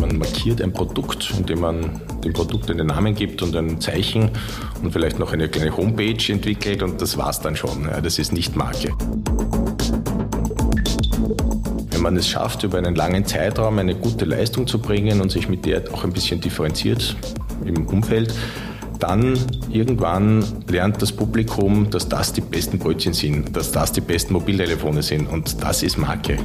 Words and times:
Man 0.00 0.18
markiert 0.18 0.60
ein 0.60 0.72
Produkt, 0.72 1.32
indem 1.38 1.60
man 1.60 2.00
dem 2.24 2.32
Produkt 2.32 2.70
einen 2.70 2.86
Namen 2.86 3.14
gibt 3.14 3.42
und 3.42 3.56
ein 3.56 3.80
Zeichen 3.80 4.30
und 4.82 4.92
vielleicht 4.92 5.18
noch 5.18 5.32
eine 5.32 5.48
kleine 5.48 5.76
Homepage 5.76 6.32
entwickelt 6.32 6.82
und 6.82 7.00
das 7.00 7.16
war's 7.16 7.40
dann 7.40 7.56
schon. 7.56 7.88
das 8.02 8.18
ist 8.18 8.32
nicht 8.32 8.54
Marke. 8.54 8.92
Wenn 11.90 12.02
man 12.02 12.16
es 12.16 12.28
schafft, 12.28 12.62
über 12.62 12.78
einen 12.78 12.94
langen 12.94 13.24
Zeitraum 13.24 13.78
eine 13.78 13.94
gute 13.94 14.24
Leistung 14.24 14.66
zu 14.66 14.78
bringen 14.78 15.20
und 15.20 15.30
sich 15.30 15.48
mit 15.48 15.64
der 15.64 15.82
auch 15.92 16.04
ein 16.04 16.12
bisschen 16.12 16.40
differenziert 16.40 17.16
im 17.64 17.86
Umfeld, 17.86 18.32
dann 18.98 19.38
irgendwann 19.70 20.44
lernt 20.68 21.00
das 21.00 21.12
Publikum, 21.12 21.88
dass 21.90 22.08
das 22.08 22.32
die 22.32 22.40
besten 22.40 22.78
Brötchen 22.78 23.12
sind, 23.14 23.56
dass 23.56 23.72
das 23.72 23.92
die 23.92 24.00
besten 24.00 24.32
Mobiltelefone 24.32 25.02
sind 25.02 25.26
und 25.28 25.62
das 25.62 25.82
ist 25.82 25.98
Marke. 25.98 26.38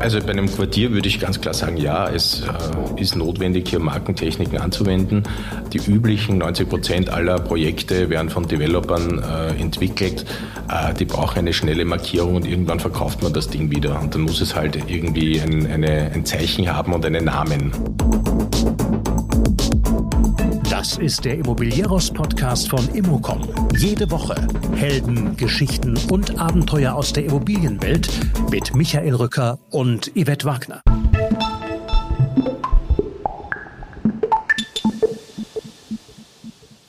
Also 0.00 0.20
bei 0.20 0.30
einem 0.30 0.50
Quartier 0.50 0.92
würde 0.92 1.08
ich 1.08 1.18
ganz 1.18 1.40
klar 1.40 1.54
sagen, 1.54 1.76
ja, 1.76 2.08
es 2.08 2.42
äh, 2.42 3.00
ist 3.00 3.16
notwendig, 3.16 3.68
hier 3.68 3.80
Markentechniken 3.80 4.58
anzuwenden. 4.58 5.24
Die 5.72 5.78
üblichen 5.78 6.38
90 6.38 6.68
Prozent 6.68 7.10
aller 7.10 7.38
Projekte 7.38 8.08
werden 8.08 8.30
von 8.30 8.46
Developern 8.46 9.22
äh, 9.22 9.60
entwickelt. 9.60 10.24
Äh, 10.70 10.94
die 10.94 11.04
brauchen 11.04 11.40
eine 11.40 11.52
schnelle 11.52 11.84
Markierung 11.84 12.36
und 12.36 12.46
irgendwann 12.46 12.80
verkauft 12.80 13.22
man 13.22 13.32
das 13.32 13.48
Ding 13.48 13.70
wieder. 13.70 14.00
Und 14.00 14.14
dann 14.14 14.22
muss 14.22 14.40
es 14.40 14.54
halt 14.54 14.78
irgendwie 14.88 15.40
ein, 15.40 15.66
eine, 15.66 16.12
ein 16.12 16.24
Zeichen 16.24 16.72
haben 16.72 16.92
und 16.92 17.04
einen 17.04 17.24
Namen. 17.24 17.72
Das 20.78 20.96
ist 20.96 21.24
der 21.24 21.34
Immobilieros-Podcast 21.38 22.70
von 22.70 22.88
Immocom. 22.94 23.42
Jede 23.76 24.08
Woche 24.12 24.46
Helden, 24.76 25.36
Geschichten 25.36 25.98
und 26.08 26.38
Abenteuer 26.38 26.94
aus 26.94 27.12
der 27.12 27.24
Immobilienwelt 27.24 28.08
mit 28.48 28.76
Michael 28.76 29.16
Rücker 29.16 29.58
und 29.70 30.12
Yvette 30.14 30.44
Wagner. 30.44 30.80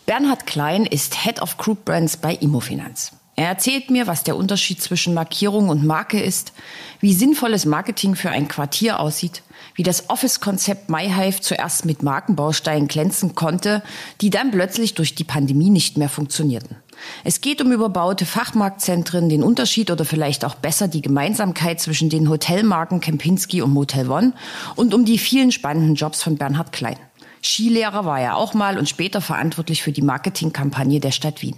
Bernhard 0.05 0.45
Klein 0.45 0.85
ist 0.85 1.23
Head 1.23 1.41
of 1.41 1.57
Group 1.57 1.83
Brands 1.85 2.15
bei 2.15 2.35
Immofinanz. 2.35 3.13
Er 3.35 3.47
erzählt 3.47 3.89
mir, 3.89 4.05
was 4.05 4.23
der 4.23 4.35
Unterschied 4.35 4.83
zwischen 4.83 5.15
Markierung 5.15 5.69
und 5.69 5.83
Marke 5.83 6.19
ist, 6.21 6.53
wie 6.99 7.15
sinnvolles 7.15 7.65
Marketing 7.65 8.13
für 8.13 8.29
ein 8.29 8.47
Quartier 8.47 8.99
aussieht, 8.99 9.41
wie 9.75 9.83
das 9.83 10.09
Office-Konzept 10.09 10.89
MyHive 10.89 11.41
zuerst 11.41 11.85
mit 11.85 12.03
Markenbausteinen 12.03 12.87
glänzen 12.87 13.35
konnte, 13.35 13.83
die 14.21 14.29
dann 14.29 14.51
plötzlich 14.51 14.93
durch 14.93 15.15
die 15.15 15.23
Pandemie 15.23 15.69
nicht 15.69 15.97
mehr 15.97 16.09
funktionierten. 16.09 16.77
Es 17.23 17.41
geht 17.41 17.61
um 17.61 17.71
überbaute 17.71 18.25
Fachmarktzentren, 18.25 19.29
den 19.29 19.43
Unterschied 19.43 19.89
oder 19.91 20.05
vielleicht 20.05 20.43
auch 20.45 20.55
besser 20.55 20.87
die 20.87 21.01
Gemeinsamkeit 21.01 21.79
zwischen 21.79 22.09
den 22.09 22.29
Hotelmarken 22.29 22.99
Kempinski 22.99 23.61
und 23.61 23.71
Motel 23.71 24.09
One 24.09 24.33
und 24.75 24.93
um 24.93 25.05
die 25.05 25.17
vielen 25.17 25.51
spannenden 25.51 25.95
Jobs 25.95 26.21
von 26.21 26.37
Bernhard 26.37 26.71
Klein. 26.71 26.97
Skilehrer 27.41 28.05
war 28.05 28.19
er 28.19 28.35
auch 28.35 28.53
mal 28.53 28.77
und 28.77 28.89
später 28.89 29.21
verantwortlich 29.21 29.81
für 29.81 29.93
die 29.93 30.01
Marketingkampagne 30.01 30.99
der 30.99 31.11
Stadt 31.11 31.41
Wien. 31.41 31.55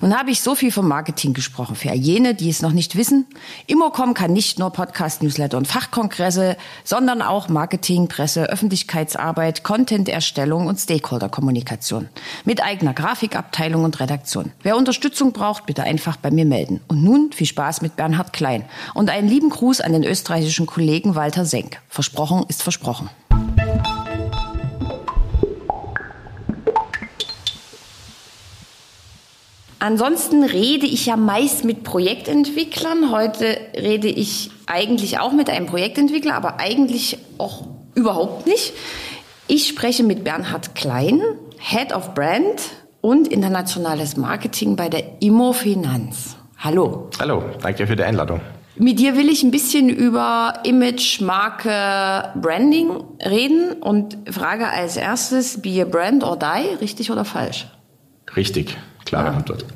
Nun 0.00 0.16
habe 0.18 0.30
ich 0.30 0.40
so 0.40 0.54
viel 0.54 0.72
vom 0.72 0.88
Marketing 0.88 1.34
gesprochen. 1.34 1.76
Für 1.76 1.92
jene, 1.92 2.34
die 2.34 2.50
es 2.50 2.62
noch 2.62 2.72
nicht 2.72 2.96
wissen, 2.96 3.26
Immocom 3.66 4.14
kann 4.14 4.32
nicht 4.32 4.58
nur 4.58 4.70
Podcast, 4.70 5.22
Newsletter 5.22 5.58
und 5.58 5.66
Fachkongresse, 5.66 6.56
sondern 6.84 7.22
auch 7.22 7.48
Marketing, 7.48 8.08
Presse, 8.08 8.48
Öffentlichkeitsarbeit, 8.50 9.64
Content-Erstellung 9.64 10.66
und 10.66 10.78
Stakeholder-Kommunikation. 10.78 12.08
Mit 12.44 12.62
eigener 12.62 12.94
Grafikabteilung 12.94 13.84
und 13.84 14.00
Redaktion. 14.00 14.52
Wer 14.62 14.76
Unterstützung 14.76 15.32
braucht, 15.32 15.66
bitte 15.66 15.82
einfach 15.84 16.16
bei 16.16 16.30
mir 16.30 16.44
melden. 16.44 16.80
Und 16.88 17.02
nun 17.02 17.32
viel 17.32 17.46
Spaß 17.46 17.82
mit 17.82 17.96
Bernhard 17.96 18.32
Klein 18.32 18.64
und 18.94 19.10
einen 19.10 19.28
lieben 19.28 19.50
Gruß 19.50 19.80
an 19.80 19.92
den 19.92 20.04
österreichischen 20.04 20.66
Kollegen 20.66 21.14
Walter 21.14 21.44
Senk. 21.44 21.80
Versprochen 21.88 22.44
ist 22.48 22.62
versprochen. 22.62 23.10
Ansonsten 29.82 30.44
rede 30.44 30.86
ich 30.86 31.06
ja 31.06 31.16
meist 31.16 31.64
mit 31.64 31.82
Projektentwicklern. 31.82 33.10
Heute 33.10 33.56
rede 33.74 34.06
ich 34.06 34.52
eigentlich 34.66 35.18
auch 35.18 35.32
mit 35.32 35.50
einem 35.50 35.66
Projektentwickler, 35.66 36.36
aber 36.36 36.60
eigentlich 36.60 37.18
auch 37.38 37.66
überhaupt 37.96 38.46
nicht. 38.46 38.74
Ich 39.48 39.66
spreche 39.66 40.04
mit 40.04 40.22
Bernhard 40.22 40.76
Klein, 40.76 41.20
Head 41.58 41.92
of 41.92 42.14
Brand 42.14 42.60
und 43.00 43.26
internationales 43.26 44.16
Marketing 44.16 44.76
bei 44.76 44.88
der 44.88 45.20
Immofinanz. 45.20 46.36
Hallo. 46.58 47.10
Hallo, 47.18 47.42
danke 47.60 47.88
für 47.88 47.96
die 47.96 48.04
Einladung. 48.04 48.40
Mit 48.76 49.00
dir 49.00 49.16
will 49.16 49.28
ich 49.28 49.42
ein 49.42 49.50
bisschen 49.50 49.88
über 49.88 50.60
Image, 50.62 51.20
Marke, 51.20 52.30
Branding 52.40 53.02
reden 53.18 53.72
und 53.80 54.16
frage 54.30 54.68
als 54.68 54.96
erstes, 54.96 55.60
be 55.60 55.82
a 55.82 55.84
brand 55.84 56.22
or 56.22 56.38
die, 56.38 56.76
richtig 56.80 57.10
oder 57.10 57.24
falsch? 57.24 57.66
Richtig. 58.36 58.76
Klare 59.12 59.26
ja. 59.28 59.36
Antwort. 59.36 59.66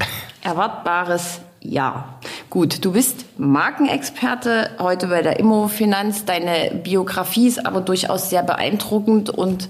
Erwartbares 0.43 1.41
ja. 1.61 2.19
Gut, 2.49 2.83
du 2.85 2.93
bist 2.93 3.27
Markenexperte 3.39 4.71
heute 4.79 5.09
bei 5.09 5.21
der 5.21 5.39
Immofinanz. 5.39 6.25
Deine 6.25 6.75
Biografie 6.83 7.49
ist 7.49 7.67
aber 7.67 7.83
durchaus 7.83 8.31
sehr 8.31 8.43
beeindruckend 8.43 9.29
und 9.29 9.69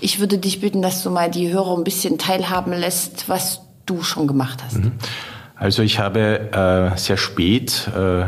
ich 0.00 0.20
würde 0.20 0.38
dich 0.38 0.60
bitten, 0.60 0.82
dass 0.82 1.02
du 1.02 1.10
mal 1.10 1.30
die 1.30 1.52
Hörer 1.52 1.76
ein 1.76 1.82
bisschen 1.82 2.16
teilhaben 2.18 2.72
lässt, 2.72 3.28
was 3.28 3.62
du 3.86 4.02
schon 4.02 4.28
gemacht 4.28 4.62
hast. 4.64 4.78
Mhm. 4.78 4.92
Also 5.56 5.82
ich 5.82 5.98
habe 5.98 6.92
äh, 6.94 6.96
sehr 6.96 7.16
spät 7.16 7.90
äh, 7.96 8.26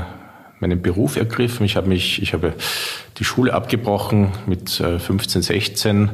meinen 0.59 0.83
Beruf 0.83 1.17
ergriffen. 1.17 1.65
Ich 1.67 1.77
habe 1.77 1.89
mich, 1.89 2.21
ich 2.21 2.33
habe 2.33 2.55
die 3.19 3.25
Schule 3.25 3.55
abgebrochen 3.55 4.33
mit 4.47 4.81
äh, 4.81 4.99
15, 4.99 5.43
16 5.43 6.11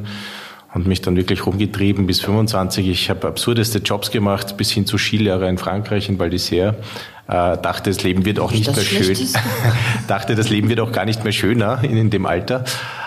und 0.73 0.87
mich 0.87 1.01
dann 1.01 1.15
wirklich 1.15 1.45
rumgetrieben 1.45 2.07
bis 2.07 2.21
25. 2.21 2.87
Ich 2.87 3.09
habe 3.09 3.27
absurdeste 3.27 3.79
Jobs 3.79 4.11
gemacht, 4.11 4.57
bis 4.57 4.71
hin 4.71 4.85
zu 4.85 4.97
Skilehrer 4.97 5.47
in 5.47 5.57
Frankreich, 5.57 6.09
in 6.09 6.19
Val 6.19 6.29
d'Isère. 6.29 6.75
Äh, 7.27 7.57
dachte, 7.57 7.89
das 7.89 8.03
Leben 8.03 8.25
wird 8.25 8.39
auch 8.39 8.51
nicht 8.51 8.73
mehr 8.73 8.85
schön. 8.85 9.17
dachte, 10.07 10.35
das 10.35 10.49
Leben 10.49 10.69
wird 10.69 10.79
auch 10.79 10.91
gar 10.91 11.05
nicht 11.05 11.23
mehr 11.23 11.33
schöner 11.33 11.83
in, 11.83 11.97
in 11.97 12.09
dem 12.09 12.25
Alter. 12.25 12.63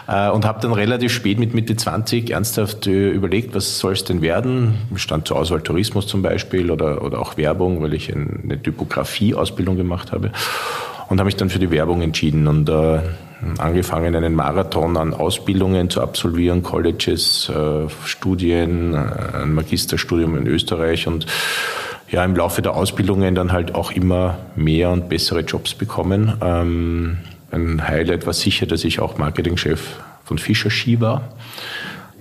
Äh, 0.06 0.30
und 0.30 0.44
habe 0.44 0.60
dann 0.60 0.72
relativ 0.72 1.12
spät 1.12 1.38
mit 1.38 1.54
Mitte 1.54 1.76
20 1.76 2.30
ernsthaft 2.30 2.86
äh, 2.86 3.10
überlegt, 3.10 3.54
was 3.54 3.78
soll 3.78 3.92
es 3.92 4.04
denn 4.04 4.20
werden? 4.20 4.74
Stand 4.96 5.28
zur 5.28 5.38
Auswahl 5.38 5.62
Tourismus 5.62 6.06
zum 6.06 6.22
Beispiel 6.22 6.70
oder, 6.70 7.02
oder 7.02 7.18
auch 7.18 7.36
Werbung, 7.36 7.82
weil 7.82 7.94
ich 7.94 8.12
eine 8.14 8.60
Typografie-Ausbildung 8.60 9.76
gemacht 9.76 10.12
habe. 10.12 10.32
Und 11.08 11.18
habe 11.18 11.26
mich 11.26 11.36
dann 11.36 11.50
für 11.50 11.58
die 11.58 11.70
Werbung 11.70 12.02
entschieden. 12.02 12.46
Und 12.46 12.68
äh, 12.68 13.00
angefangen, 13.58 14.14
einen 14.14 14.34
Marathon 14.34 14.96
an 14.96 15.14
Ausbildungen 15.14 15.90
zu 15.90 16.00
absolvieren, 16.02 16.62
Colleges, 16.62 17.48
äh, 17.48 17.88
Studien, 18.04 18.94
äh, 18.94 19.42
ein 19.42 19.54
Magisterstudium 19.54 20.36
in 20.36 20.46
Österreich 20.46 21.06
und 21.06 21.26
ja, 22.10 22.24
im 22.24 22.34
Laufe 22.34 22.60
der 22.60 22.74
Ausbildungen 22.74 23.34
dann 23.34 23.52
halt 23.52 23.74
auch 23.74 23.92
immer 23.92 24.38
mehr 24.56 24.90
und 24.90 25.08
bessere 25.08 25.40
Jobs 25.40 25.74
bekommen. 25.74 26.34
Ähm, 26.42 27.18
ein 27.50 27.86
Highlight 27.86 28.26
war 28.26 28.32
sicher, 28.32 28.66
dass 28.66 28.84
ich 28.84 29.00
auch 29.00 29.16
Marketingchef 29.18 29.80
von 30.24 30.38
Fischer 30.38 30.70
Ski 30.70 31.00
war. 31.00 31.28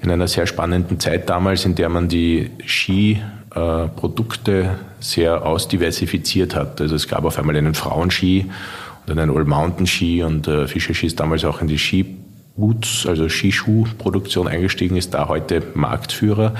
In 0.01 0.11
einer 0.11 0.27
sehr 0.27 0.47
spannenden 0.47 0.99
Zeit 0.99 1.29
damals, 1.29 1.65
in 1.65 1.75
der 1.75 1.89
man 1.89 2.07
die 2.07 2.51
Skiprodukte 2.65 3.19
sehr 4.99 5.45
ausdiversifiziert 5.45 6.55
hat. 6.55 6.79
Also 6.79 6.95
es 6.95 7.07
gab 7.07 7.25
auf 7.25 7.37
einmal 7.37 7.55
einen 7.57 7.75
Frauenski 7.75 8.49
dann 9.09 9.19
ein 9.19 9.29
All-Mountain-Ski 9.29 10.23
und 10.23 10.47
äh, 10.47 10.67
Fischer 10.67 10.93
Ski 10.93 11.07
ist 11.07 11.19
damals 11.19 11.43
auch 11.45 11.61
in 11.61 11.67
die 11.67 11.77
Skiboots, 11.77 13.05
also 13.07 13.27
Skischuhproduktion 13.27 14.47
eingestiegen, 14.47 14.95
ist 14.95 15.13
da 15.13 15.27
heute 15.27 15.63
Marktführer. 15.73 16.53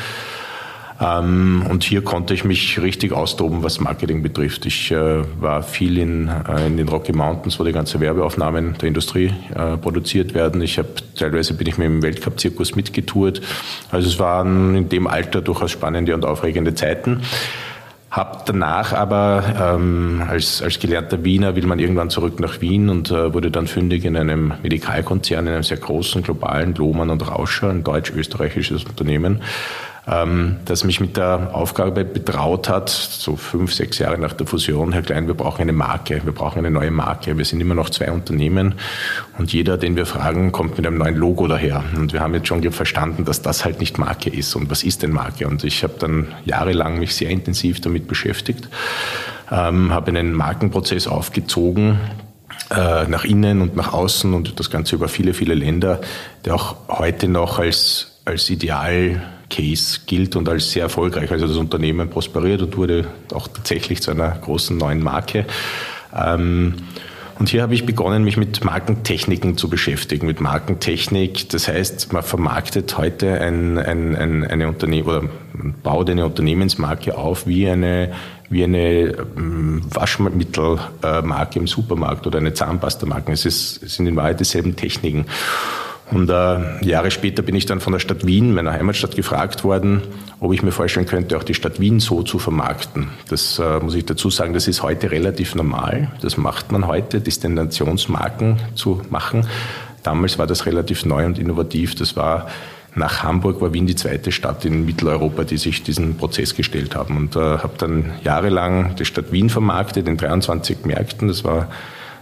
Ähm, 1.02 1.66
und 1.70 1.84
hier 1.84 2.04
konnte 2.04 2.34
ich 2.34 2.44
mich 2.44 2.82
richtig 2.82 3.14
austoben, 3.14 3.64
was 3.64 3.80
Marketing 3.80 4.22
betrifft. 4.22 4.66
Ich 4.66 4.92
äh, 4.92 5.24
war 5.40 5.64
viel 5.64 5.98
in, 5.98 6.28
äh, 6.28 6.68
in 6.68 6.76
den 6.76 6.90
Rocky 6.90 7.14
Mountains, 7.14 7.58
wo 7.60 7.64
die 7.64 7.72
ganze 7.72 8.00
Werbeaufnahmen 8.02 8.78
der 8.78 8.90
Industrie 8.90 9.34
äh, 9.56 9.78
produziert 9.78 10.34
werden. 10.34 10.62
Ich 10.62 10.78
habe 10.78 10.90
teilweise 11.16 11.54
bin 11.54 11.68
ich 11.68 11.78
mit 11.78 11.88
dem 11.88 12.04
Weltcup-Zirkus 12.04 12.76
mitgetourt. 12.76 13.42
Also 13.92 14.10
es 14.10 14.20
waren 14.20 14.76
in 14.76 14.90
dem 14.90 15.08
Alter 15.08 15.42
durchaus 15.42 15.72
spannende 15.72 16.14
und 16.14 16.26
aufregende 16.26 16.76
Zeiten. 16.76 17.22
Hab 18.12 18.48
danach 18.48 18.92
aber 18.94 19.44
ähm, 19.76 20.24
als, 20.28 20.64
als 20.64 20.80
gelernter 20.80 21.24
Wiener 21.24 21.56
will 21.56 21.68
man 21.68 21.78
irgendwann 21.78 22.10
zurück 22.10 22.40
nach 22.40 22.60
Wien 22.60 22.90
und 22.90 23.12
äh, 23.12 23.34
wurde 23.36 23.52
dann 23.52 23.68
fündig 23.68 24.04
in 24.04 24.18
einem 24.18 24.54
Medikalkonzern, 24.64 25.46
in 25.46 25.54
einem 25.54 25.64
sehr 25.64 25.78
großen 25.78 26.24
globalen 26.24 26.74
Lohmann 26.74 27.12
und 27.12 27.28
Rauscher, 27.28 27.70
ein 27.70 27.84
deutsch-österreichisches 27.84 28.86
Unternehmen 28.86 29.42
ähm, 30.10 30.58
das 30.66 30.84
mich 30.84 31.00
mit 31.00 31.18
der 31.18 31.52
Aufgabe 31.54 32.04
betraut 32.04 32.70
hat, 32.70 32.90
so 32.90 33.36
fünf, 33.36 33.74
sechs 33.74 34.00
Jahre 34.00 34.18
nach 34.18 34.34
der 34.34 34.48
Fusion, 34.48 34.92
Herr 34.92 35.02
Klein, 35.02 35.28
wir 35.28 35.34
brauchen 35.34 35.62
eine 35.62 35.74
Marke, 35.74 36.22
wir 36.24 36.32
brauchen 36.32 36.60
eine 36.60 36.72
neue 36.72 36.92
Marke. 36.92 37.38
Wir 37.38 37.46
sind 37.46 37.62
immer 37.62 37.76
noch 37.76 37.90
zwei 37.90 38.12
Unternehmen 38.12 38.76
und 39.38 39.54
jeder, 39.54 39.78
den 39.78 39.96
wir 39.96 40.06
fragen, 40.06 40.52
kommt 40.52 40.78
mit 40.78 40.88
einem 40.88 40.98
neuen 40.98 41.16
Logo 41.16 41.48
daher. 41.48 41.84
Und 41.96 42.14
wir 42.14 42.22
haben 42.22 42.34
jetzt 42.34 42.48
schon 42.48 42.60
verstanden, 42.72 43.26
dass 43.26 43.42
das 43.42 43.66
halt 43.66 43.80
nicht 43.80 43.98
Marke 43.98 44.30
ist. 44.30 44.56
Und 44.56 44.70
was 44.70 44.84
ist 44.84 45.04
denn 45.04 45.12
Marke? 45.12 45.48
Und 45.48 45.64
ich 45.64 45.84
habe 45.84 45.94
dann 46.00 46.28
jahrelang 46.46 47.00
mich 47.00 47.16
sehr 47.16 47.30
intensiv 47.30 47.82
damit 47.82 48.08
beschäftigt, 48.08 48.68
ähm, 49.52 49.92
habe 49.94 50.08
einen 50.10 50.34
Markenprozess 50.34 51.08
aufgezogen, 51.08 52.00
äh, 52.72 53.08
nach 53.08 53.24
innen 53.24 53.62
und 53.62 53.76
nach 53.76 53.94
außen 53.94 54.34
und 54.34 54.60
das 54.60 54.70
Ganze 54.70 54.96
über 54.96 55.08
viele, 55.08 55.34
viele 55.34 55.54
Länder, 55.54 56.02
der 56.46 56.56
auch 56.56 56.76
heute 56.88 57.28
noch 57.28 57.60
als, 57.60 58.20
als 58.26 58.46
Ideal-Case 59.50 60.02
gilt 60.06 60.36
und 60.36 60.48
als 60.48 60.72
sehr 60.72 60.84
erfolgreich. 60.84 61.32
Also 61.32 61.48
das 61.48 61.58
Unternehmen 61.58 62.10
prosperiert 62.10 62.62
und 62.62 62.78
wurde 62.78 63.08
auch 63.34 63.48
tatsächlich 63.48 64.02
zu 64.02 64.12
einer 64.12 64.30
großen 64.30 64.78
neuen 64.78 65.04
Marke. 65.04 65.46
Ähm, 66.16 66.76
und 67.38 67.48
hier 67.48 67.62
habe 67.62 67.74
ich 67.74 67.86
begonnen, 67.86 68.26
mich 68.26 68.36
mit 68.36 68.66
Markentechniken 68.66 69.56
zu 69.56 69.70
beschäftigen, 69.70 70.28
mit 70.28 70.42
Markentechnik. 70.42 71.48
Das 71.50 71.70
heißt, 71.70 72.12
man 72.12 72.22
vermarktet 72.22 72.98
heute 72.98 73.40
ein, 73.40 73.78
ein, 73.78 74.14
ein, 74.16 74.44
eine 74.46 74.68
Unternehmen 74.68 75.08
oder 75.08 75.24
baut 75.82 76.10
eine 76.10 76.26
Unternehmensmarke 76.26 77.18
auf 77.18 77.48
wie 77.48 77.70
eine, 77.70 78.12
wie 78.50 78.66
eine 78.66 79.16
ähm, 79.38 79.84
Waschmittelmarke 79.90 81.60
im 81.60 81.68
Supermarkt 81.68 82.28
oder 82.28 82.40
eine 82.40 82.54
Zahnpastamarke. 82.54 83.32
Es, 83.32 83.46
ist, 83.46 83.84
es 83.84 83.96
sind 83.96 84.08
in 84.08 84.18
Wahrheit 84.18 84.42
dieselben 84.42 84.76
Techniken. 84.76 85.26
Und 86.12 86.30
äh, 86.30 86.84
Jahre 86.84 87.12
später 87.12 87.44
bin 87.44 87.56
ich 87.56 87.66
dann 87.66 87.80
von 87.80 87.94
der 87.94 88.00
Stadt 88.00 88.26
Wien, 88.26 88.54
meiner 88.54 88.74
Heimatstadt, 88.74 89.16
gefragt 89.16 89.64
worden, 89.64 90.02
ob 90.40 90.54
ich 90.54 90.64
mir 90.64 90.72
vorstellen 90.72 91.06
könnte, 91.06 91.38
auch 91.38 91.44
die 91.44 91.54
Stadt 91.54 91.80
Wien 91.80 92.00
so 92.00 92.24
zu 92.24 92.40
vermarkten. 92.40 93.10
Das 93.30 93.60
äh, 93.60 93.80
muss 93.80 93.94
ich 93.94 94.06
dazu 94.06 94.30
sagen, 94.30 94.54
das 94.54 94.68
ist 94.68 94.82
heute 94.82 95.12
relativ 95.12 95.54
normal. 95.54 96.12
Das 96.22 96.38
macht 96.38 96.72
man 96.72 96.88
heute, 96.88 97.22
Destinationsmarken 97.22 98.58
zu 98.74 99.02
machen. 99.10 99.46
Damals 100.02 100.40
war 100.40 100.48
das 100.48 100.66
relativ 100.66 101.06
neu 101.06 101.26
und 101.26 101.38
innovativ. 101.38 101.94
Das 101.94 102.16
war 102.16 102.48
nach 102.96 103.22
Hamburg 103.22 103.62
war 103.62 103.72
Wien 103.74 103.86
die 103.86 103.96
zweite 103.96 104.32
Stadt 104.32 104.66
in 104.66 104.86
Mitteleuropa, 104.86 105.44
die 105.44 105.58
sich 105.58 105.84
diesen 105.84 106.18
Prozess 106.18 106.56
gestellt 106.56 106.96
haben. 106.96 107.18
Und 107.18 107.36
äh, 107.36 107.40
habe 107.40 107.74
dann 107.78 108.14
jahrelang 108.24 108.96
die 108.96 109.06
Stadt 109.06 109.32
Wien 109.32 109.50
vermarktet 109.50 110.08
in 110.08 110.18
23 110.18 110.86
Märkten. 110.86 111.28
Das 111.28 111.44
war 111.44 111.70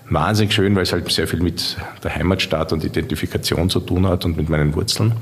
wahnsinnig 0.10 0.54
schön, 0.54 0.76
weil 0.76 0.84
es 0.84 0.94
halt 0.94 1.12
sehr 1.12 1.28
viel 1.28 1.42
mit 1.42 1.78
der 2.04 2.16
Heimatstadt 2.16 2.74
und 2.74 2.84
Identifikation 2.84 3.70
zu 3.70 3.80
tun 3.80 4.08
hat 4.08 4.26
und 4.26 4.38
mit 4.38 4.50
meinen 4.50 4.74
Wurzeln. 4.76 5.14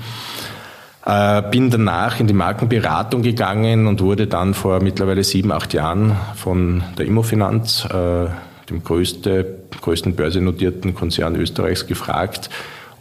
Äh, 1.06 1.44
bin 1.52 1.70
danach 1.70 2.20
in 2.20 2.28
die 2.28 2.34
Markenberatung 2.34 3.22
gegangen 3.22 3.86
und 3.86 4.02
wurde 4.02 4.26
dann 4.26 4.54
vor 4.54 4.82
mittlerweile 4.82 5.24
sieben, 5.24 5.52
acht 5.52 5.74
Jahren 5.74 6.16
von 6.36 6.84
der 6.98 7.06
Immofinanz, 7.06 7.86
äh, 7.86 8.28
dem 8.70 8.84
größte, 8.84 9.60
größten 9.82 10.16
börsennotierten 10.16 10.96
Konzern 10.96 11.36
Österreichs, 11.36 11.86
gefragt, 11.86 12.50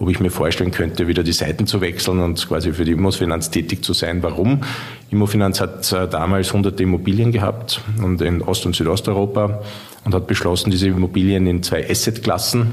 ob 0.04 0.10
ich 0.10 0.20
mir 0.20 0.30
vorstellen 0.30 0.70
könnte, 0.70 1.08
wieder 1.08 1.22
die 1.22 1.32
Seiten 1.32 1.66
zu 1.66 1.80
wechseln 1.80 2.20
und 2.20 2.46
quasi 2.46 2.74
für 2.74 2.84
die 2.84 2.92
Immofinanz 2.92 3.50
tätig 3.50 3.82
zu 3.82 3.94
sein. 3.94 4.22
Warum? 4.22 4.60
Immofinanz 5.10 5.62
hat 5.62 5.90
äh, 5.92 6.06
damals 6.06 6.52
hunderte 6.52 6.82
Immobilien 6.82 7.32
gehabt 7.32 7.80
und 8.02 8.20
in 8.20 8.42
Ost- 8.42 8.66
und 8.66 8.76
Südosteuropa 8.76 9.62
und 10.04 10.14
hat 10.14 10.26
beschlossen, 10.26 10.70
diese 10.70 10.88
Immobilien 10.88 11.46
in 11.46 11.62
zwei 11.62 11.88
Assetklassen 11.88 12.72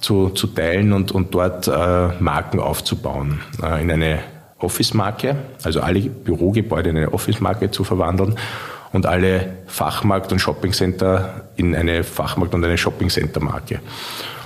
zu, 0.00 0.30
zu 0.30 0.48
teilen 0.48 0.92
und, 0.92 1.12
und 1.12 1.32
dort 1.32 1.68
äh, 1.68 2.08
Marken 2.18 2.58
aufzubauen. 2.58 3.40
Äh, 3.62 3.80
in 3.80 3.92
eine 3.92 4.18
Office-Marke, 4.58 5.36
also 5.62 5.80
alle 5.80 6.00
Bürogebäude 6.00 6.90
in 6.90 6.96
eine 6.96 7.14
Office-Marke 7.14 7.70
zu 7.70 7.84
verwandeln 7.84 8.34
und 8.92 9.06
alle 9.06 9.58
Fachmarkt- 9.68 10.32
und 10.32 10.40
Shoppingcenter 10.40 11.50
in 11.54 11.76
eine 11.76 12.02
Fachmarkt- 12.02 12.54
und 12.54 12.64
eine 12.64 12.76
Shoppingcenter-Marke. 12.76 13.78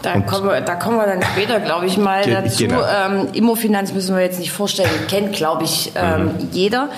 Da 0.02 0.20
kommen, 0.20 0.48
wir, 0.48 0.60
da 0.60 0.74
kommen 0.74 0.96
wir 0.96 1.06
dann 1.06 1.22
später, 1.22 1.60
glaube 1.60 1.86
ich, 1.86 1.96
mal 1.96 2.24
Ge 2.24 2.34
dazu. 2.34 2.64
Genau. 2.64 2.82
Ähm, 2.82 3.28
Immofinanz 3.32 3.92
müssen 3.92 4.14
wir 4.16 4.22
jetzt 4.22 4.38
nicht 4.38 4.52
vorstellen, 4.52 4.90
kennt, 5.08 5.32
glaube 5.32 5.64
ich, 5.64 5.92
ähm, 5.94 6.24
mhm. 6.24 6.48
jeder. 6.52 6.88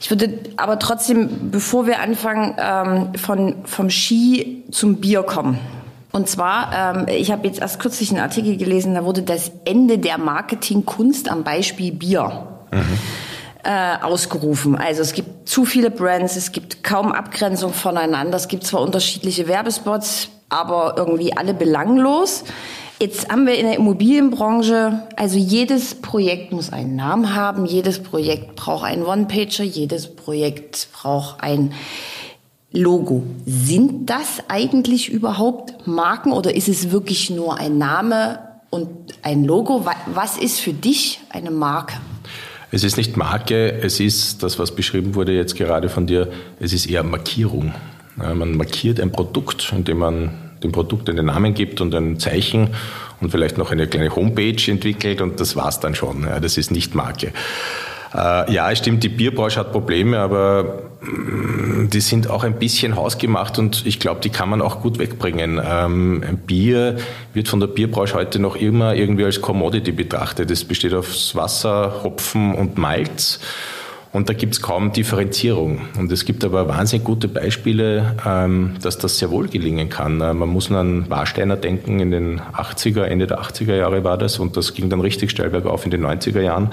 Ich 0.00 0.10
würde 0.10 0.30
aber 0.56 0.78
trotzdem, 0.78 1.50
bevor 1.50 1.86
wir 1.86 2.00
anfangen, 2.00 2.56
ähm, 2.58 3.14
von, 3.14 3.64
vom 3.64 3.88
Ski 3.88 4.64
zum 4.70 4.96
Bier 4.96 5.22
kommen. 5.22 5.58
Und 6.10 6.28
zwar, 6.28 6.96
ähm, 6.96 7.06
ich 7.08 7.30
habe 7.32 7.46
jetzt 7.46 7.60
erst 7.60 7.80
kürzlich 7.80 8.10
einen 8.10 8.20
Artikel 8.20 8.56
gelesen, 8.56 8.94
da 8.94 9.04
wurde 9.04 9.22
das 9.22 9.50
Ende 9.64 9.98
der 9.98 10.18
Marketingkunst 10.18 11.30
am 11.30 11.44
Beispiel 11.44 11.92
Bier. 11.92 12.46
Mhm. 12.70 12.98
Äh, 13.64 14.02
ausgerufen. 14.02 14.74
Also 14.74 15.02
es 15.02 15.12
gibt 15.12 15.48
zu 15.48 15.64
viele 15.64 15.92
Brands, 15.92 16.34
es 16.34 16.50
gibt 16.50 16.82
kaum 16.82 17.12
Abgrenzung 17.12 17.72
voneinander, 17.72 18.36
es 18.36 18.48
gibt 18.48 18.64
zwar 18.64 18.80
unterschiedliche 18.80 19.46
Werbespots, 19.46 20.30
aber 20.52 20.94
irgendwie 20.96 21.36
alle 21.36 21.54
belanglos. 21.54 22.44
Jetzt 23.00 23.30
haben 23.30 23.46
wir 23.46 23.56
in 23.56 23.66
der 23.66 23.76
Immobilienbranche, 23.76 25.02
also 25.16 25.36
jedes 25.36 25.96
Projekt 25.96 26.52
muss 26.52 26.72
einen 26.72 26.94
Namen 26.94 27.34
haben, 27.34 27.66
jedes 27.66 28.00
Projekt 28.00 28.54
braucht 28.54 28.84
einen 28.84 29.02
One-Pager, 29.02 29.64
jedes 29.64 30.14
Projekt 30.14 30.88
braucht 30.92 31.42
ein 31.42 31.72
Logo. 32.70 33.24
Sind 33.44 34.08
das 34.08 34.42
eigentlich 34.48 35.08
überhaupt 35.08 35.86
Marken 35.86 36.32
oder 36.32 36.54
ist 36.54 36.68
es 36.68 36.92
wirklich 36.92 37.28
nur 37.28 37.58
ein 37.58 37.76
Name 37.76 38.38
und 38.70 38.88
ein 39.22 39.44
Logo? 39.44 39.84
Was 40.14 40.38
ist 40.38 40.60
für 40.60 40.72
dich 40.72 41.20
eine 41.30 41.50
Marke? 41.50 41.94
Es 42.70 42.84
ist 42.84 42.96
nicht 42.96 43.16
Marke, 43.16 43.72
es 43.82 44.00
ist 44.00 44.42
das, 44.42 44.58
was 44.58 44.74
beschrieben 44.74 45.14
wurde 45.14 45.32
jetzt 45.32 45.56
gerade 45.56 45.88
von 45.88 46.06
dir, 46.06 46.28
es 46.60 46.72
ist 46.72 46.86
eher 46.86 47.02
Markierung. 47.02 47.74
Man 48.16 48.56
markiert 48.56 49.00
ein 49.00 49.10
Produkt, 49.10 49.72
indem 49.76 49.98
man 49.98 50.30
dem 50.62 50.72
Produkt 50.72 51.08
einen 51.08 51.26
Namen 51.26 51.54
gibt 51.54 51.80
und 51.80 51.94
ein 51.94 52.18
Zeichen 52.18 52.70
und 53.20 53.30
vielleicht 53.30 53.58
noch 53.58 53.70
eine 53.70 53.86
kleine 53.86 54.14
Homepage 54.14 54.70
entwickelt 54.70 55.20
und 55.20 55.40
das 55.40 55.56
war's 55.56 55.80
dann 55.80 55.94
schon. 55.94 56.26
das 56.40 56.58
ist 56.58 56.70
nicht 56.70 56.94
Marke. 56.94 57.32
Äh, 58.14 58.52
ja, 58.52 58.70
es 58.70 58.78
stimmt, 58.78 59.02
die 59.02 59.08
Bierbranche 59.08 59.60
hat 59.60 59.72
Probleme, 59.72 60.18
aber 60.18 60.90
mm, 61.00 61.88
die 61.88 62.00
sind 62.00 62.28
auch 62.28 62.44
ein 62.44 62.58
bisschen 62.58 62.94
hausgemacht 62.94 63.58
und 63.58 63.86
ich 63.86 63.98
glaube, 63.98 64.20
die 64.20 64.28
kann 64.28 64.50
man 64.50 64.60
auch 64.60 64.82
gut 64.82 64.98
wegbringen. 64.98 65.60
Ähm, 65.64 66.22
ein 66.26 66.36
Bier 66.38 66.96
wird 67.32 67.48
von 67.48 67.60
der 67.60 67.68
Bierbranche 67.68 68.14
heute 68.14 68.38
noch 68.38 68.56
immer 68.56 68.94
irgendwie 68.94 69.24
als 69.24 69.40
Commodity 69.40 69.92
betrachtet. 69.92 70.50
Es 70.50 70.64
besteht 70.64 70.92
aus 70.92 71.34
Wasser, 71.34 72.02
Hopfen 72.02 72.54
und 72.54 72.76
Malz. 72.76 73.40
Und 74.12 74.28
da 74.28 74.34
gibt 74.34 74.52
es 74.52 74.60
kaum 74.60 74.92
Differenzierung. 74.92 75.80
Und 75.98 76.12
es 76.12 76.26
gibt 76.26 76.44
aber 76.44 76.68
wahnsinnig 76.68 77.02
gute 77.02 77.28
Beispiele, 77.28 78.14
ähm, 78.26 78.74
dass 78.82 78.98
das 78.98 79.18
sehr 79.18 79.30
wohl 79.30 79.48
gelingen 79.48 79.88
kann. 79.88 80.20
Äh, 80.20 80.34
man 80.34 80.50
muss 80.50 80.70
an 80.70 81.08
Warsteiner 81.08 81.56
denken, 81.56 81.98
in 81.98 82.10
den 82.10 82.40
80er, 82.40 83.04
Ende 83.04 83.26
der 83.26 83.40
80er 83.40 83.74
Jahre 83.74 84.04
war 84.04 84.18
das, 84.18 84.38
und 84.38 84.58
das 84.58 84.74
ging 84.74 84.90
dann 84.90 85.00
richtig 85.00 85.30
steil 85.30 85.48
bergauf 85.48 85.86
in 85.86 85.90
den 85.90 86.04
90er 86.04 86.42
Jahren, 86.42 86.68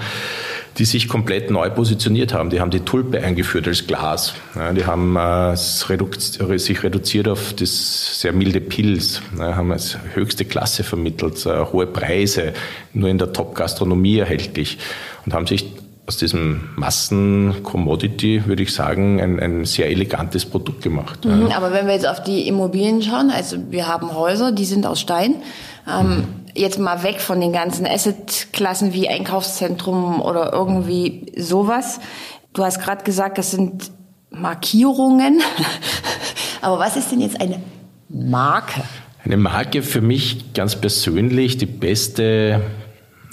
die 0.76 0.84
sich 0.84 1.08
komplett 1.08 1.50
neu 1.50 1.70
positioniert 1.70 2.34
haben. 2.34 2.50
Die 2.50 2.60
haben 2.60 2.70
die 2.70 2.80
Tulpe 2.80 3.22
eingeführt 3.22 3.66
als 3.66 3.86
Glas. 3.86 4.34
die 4.76 4.84
haben 4.84 5.16
äh, 5.16 5.56
sich 5.56 6.82
reduziert 6.82 7.26
auf 7.26 7.54
das 7.54 8.20
sehr 8.20 8.32
milde 8.32 8.60
Pilz, 8.60 9.22
haben 9.38 9.72
als 9.72 9.96
höchste 10.12 10.44
Klasse 10.44 10.84
vermittelt, 10.84 11.46
äh, 11.46 11.64
hohe 11.72 11.86
Preise, 11.86 12.52
nur 12.92 13.08
in 13.08 13.16
der 13.16 13.32
Top-Gastronomie 13.32 14.18
erhältlich 14.18 14.78
und 15.24 15.32
haben 15.32 15.46
sich 15.46 15.79
aus 16.10 16.16
diesem 16.16 16.70
Massen-Commodity, 16.74 18.46
würde 18.46 18.64
ich 18.64 18.74
sagen, 18.74 19.20
ein, 19.20 19.38
ein 19.38 19.64
sehr 19.64 19.88
elegantes 19.90 20.44
Produkt 20.44 20.82
gemacht. 20.82 21.24
Mhm, 21.24 21.46
ja. 21.46 21.56
Aber 21.56 21.72
wenn 21.72 21.86
wir 21.86 21.94
jetzt 21.94 22.08
auf 22.08 22.20
die 22.20 22.48
Immobilien 22.48 23.00
schauen, 23.00 23.30
also 23.30 23.56
wir 23.70 23.86
haben 23.86 24.12
Häuser, 24.12 24.50
die 24.50 24.64
sind 24.64 24.86
aus 24.86 24.98
Stein. 24.98 25.36
Ähm, 25.88 26.08
mhm. 26.08 26.24
Jetzt 26.52 26.80
mal 26.80 27.04
weg 27.04 27.20
von 27.20 27.40
den 27.40 27.52
ganzen 27.52 27.86
Asset-Klassen 27.86 28.92
wie 28.92 29.08
Einkaufszentrum 29.08 30.20
oder 30.20 30.52
irgendwie 30.52 31.32
sowas. 31.38 32.00
Du 32.54 32.64
hast 32.64 32.80
gerade 32.80 33.04
gesagt, 33.04 33.38
das 33.38 33.52
sind 33.52 33.92
Markierungen. 34.30 35.40
Aber 36.60 36.80
was 36.80 36.96
ist 36.96 37.12
denn 37.12 37.20
jetzt 37.20 37.40
eine 37.40 37.60
Marke? 38.08 38.82
Eine 39.24 39.36
Marke 39.36 39.84
für 39.84 40.00
mich 40.00 40.54
ganz 40.54 40.74
persönlich 40.74 41.56
die 41.56 41.66
beste 41.66 42.62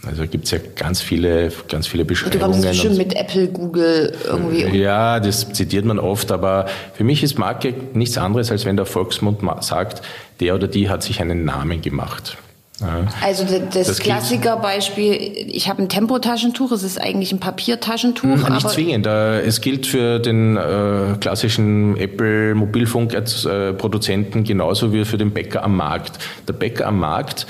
also 0.08 0.26
gibt 0.28 0.46
es 0.46 0.52
ja 0.52 0.60
ganz 0.76 1.02
viele, 1.02 1.52
ganz 1.70 1.88
viele 1.88 2.06
Beschreibungen. 2.06 2.40
Du 2.40 2.46
kommst 2.46 2.68
bestimmt 2.68 2.98
mit 2.98 3.16
Apple, 3.16 3.48
Google 3.48 4.14
irgendwie. 4.26 4.66
Um. 4.66 4.74
Ja, 4.74 5.20
das 5.20 5.52
zitiert 5.52 5.86
man 5.86 6.00
oft, 6.00 6.32
aber 6.32 6.68
für 6.94 7.04
mich 7.04 7.24
ist 7.24 7.38
Marke 7.38 7.74
nichts 7.94 8.18
anderes, 8.18 8.52
als 8.52 8.66
wenn 8.66 8.78
der 8.78 8.86
Volksmund 8.86 9.40
sagt, 9.62 10.02
der 10.40 10.56
oder 10.56 10.68
die 10.68 10.90
hat 10.90 11.04
sich 11.04 11.22
einen 11.22 11.46
Namen 11.46 11.82
gemacht. 11.82 12.38
Ja. 12.80 13.08
Also 13.24 13.44
das, 13.44 13.88
das 13.88 14.00
Klassikerbeispiel, 14.00 15.14
ich 15.48 15.68
habe 15.68 15.82
ein 15.82 15.90
Tempotaschentuch, 15.90 16.72
es 16.72 16.84
ist 16.84 17.02
eigentlich 17.02 17.32
ein 17.32 17.40
Papiertaschentuch. 17.40 18.46
Hm, 18.46 18.54
nicht 18.54 18.70
zwingend. 18.70 19.08
Es 19.08 19.62
gilt 19.62 19.88
für 19.88 20.20
den 20.20 20.58
äh, 20.58 21.16
klassischen 21.20 21.98
Apple 21.98 22.54
Mobilfunkproduzenten 22.54 24.44
genauso 24.44 24.94
wie 24.94 25.06
für 25.06 25.18
den 25.18 25.32
Bäcker 25.32 25.64
am 25.64 25.76
Markt. 25.76 26.20
Der 26.48 26.54
Bäcker 26.54 26.86
am 26.86 27.00
Markt 27.00 27.48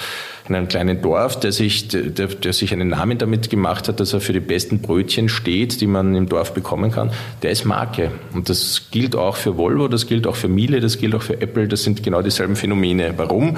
in 0.49 0.55
einem 0.55 0.67
kleinen 0.67 1.01
Dorf, 1.01 1.39
der 1.39 1.51
sich, 1.51 1.87
der, 1.87 2.27
der 2.27 2.53
sich 2.53 2.73
einen 2.73 2.89
Namen 2.89 3.17
damit 3.17 3.49
gemacht 3.49 3.87
hat, 3.87 3.99
dass 3.99 4.13
er 4.13 4.21
für 4.21 4.33
die 4.33 4.39
besten 4.39 4.79
Brötchen 4.79 5.29
steht, 5.29 5.81
die 5.81 5.87
man 5.87 6.15
im 6.15 6.29
Dorf 6.29 6.53
bekommen 6.53 6.91
kann, 6.91 7.11
der 7.41 7.51
ist 7.51 7.65
Marke. 7.65 8.11
Und 8.33 8.49
das 8.49 8.89
gilt 8.91 9.15
auch 9.15 9.35
für 9.35 9.57
Volvo, 9.57 9.87
das 9.87 10.07
gilt 10.07 10.27
auch 10.27 10.35
für 10.35 10.47
Miele, 10.47 10.79
das 10.79 10.97
gilt 10.97 11.15
auch 11.15 11.21
für 11.21 11.41
Apple, 11.41 11.67
das 11.67 11.83
sind 11.83 12.03
genau 12.03 12.21
dieselben 12.21 12.55
Phänomene. 12.55 13.13
Warum? 13.17 13.57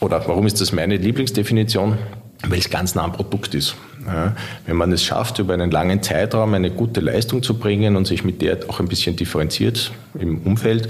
Oder 0.00 0.26
warum 0.26 0.46
ist 0.46 0.60
das 0.60 0.72
meine 0.72 0.96
Lieblingsdefinition? 0.96 1.96
Weil 2.48 2.58
es 2.58 2.70
ganz 2.70 2.94
nah 2.94 3.04
am 3.04 3.12
Produkt 3.12 3.54
ist. 3.54 3.76
Ja, 4.04 4.34
wenn 4.66 4.76
man 4.76 4.90
es 4.90 5.04
schafft, 5.04 5.38
über 5.38 5.54
einen 5.54 5.70
langen 5.70 6.02
Zeitraum 6.02 6.54
eine 6.54 6.72
gute 6.72 7.00
Leistung 7.00 7.42
zu 7.42 7.54
bringen 7.54 7.94
und 7.94 8.06
sich 8.06 8.24
mit 8.24 8.42
der 8.42 8.58
auch 8.68 8.80
ein 8.80 8.88
bisschen 8.88 9.14
differenziert 9.14 9.92
im 10.18 10.38
Umfeld, 10.38 10.88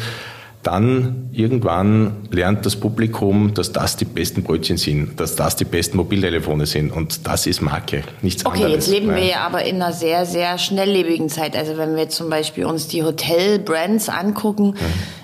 dann 0.62 1.28
irgendwann 1.32 2.28
lernt 2.30 2.64
das 2.64 2.76
Publikum, 2.76 3.52
dass 3.52 3.72
das 3.72 3.96
die 3.96 4.04
besten 4.04 4.44
Brötchen 4.44 4.76
sind, 4.76 5.18
dass 5.18 5.34
das 5.34 5.56
die 5.56 5.64
besten 5.64 5.96
Mobiltelefone 5.96 6.66
sind 6.66 6.92
und 6.92 7.26
das 7.26 7.46
ist 7.46 7.62
Marke, 7.62 8.04
nichts 8.22 8.46
okay, 8.46 8.64
anderes. 8.64 8.66
Okay, 8.66 8.74
jetzt 8.74 8.88
leben 8.88 9.14
wir 9.14 9.24
ja 9.24 9.40
aber 9.40 9.64
in 9.64 9.76
einer 9.76 9.92
sehr, 9.92 10.24
sehr 10.24 10.58
schnelllebigen 10.58 11.28
Zeit. 11.28 11.56
Also 11.56 11.76
wenn 11.78 11.96
wir 11.96 12.08
zum 12.10 12.30
Beispiel 12.30 12.64
uns 12.64 12.86
die 12.86 13.02
Hotel-Brands 13.02 14.08
angucken, 14.08 14.68
mhm. 14.68 14.76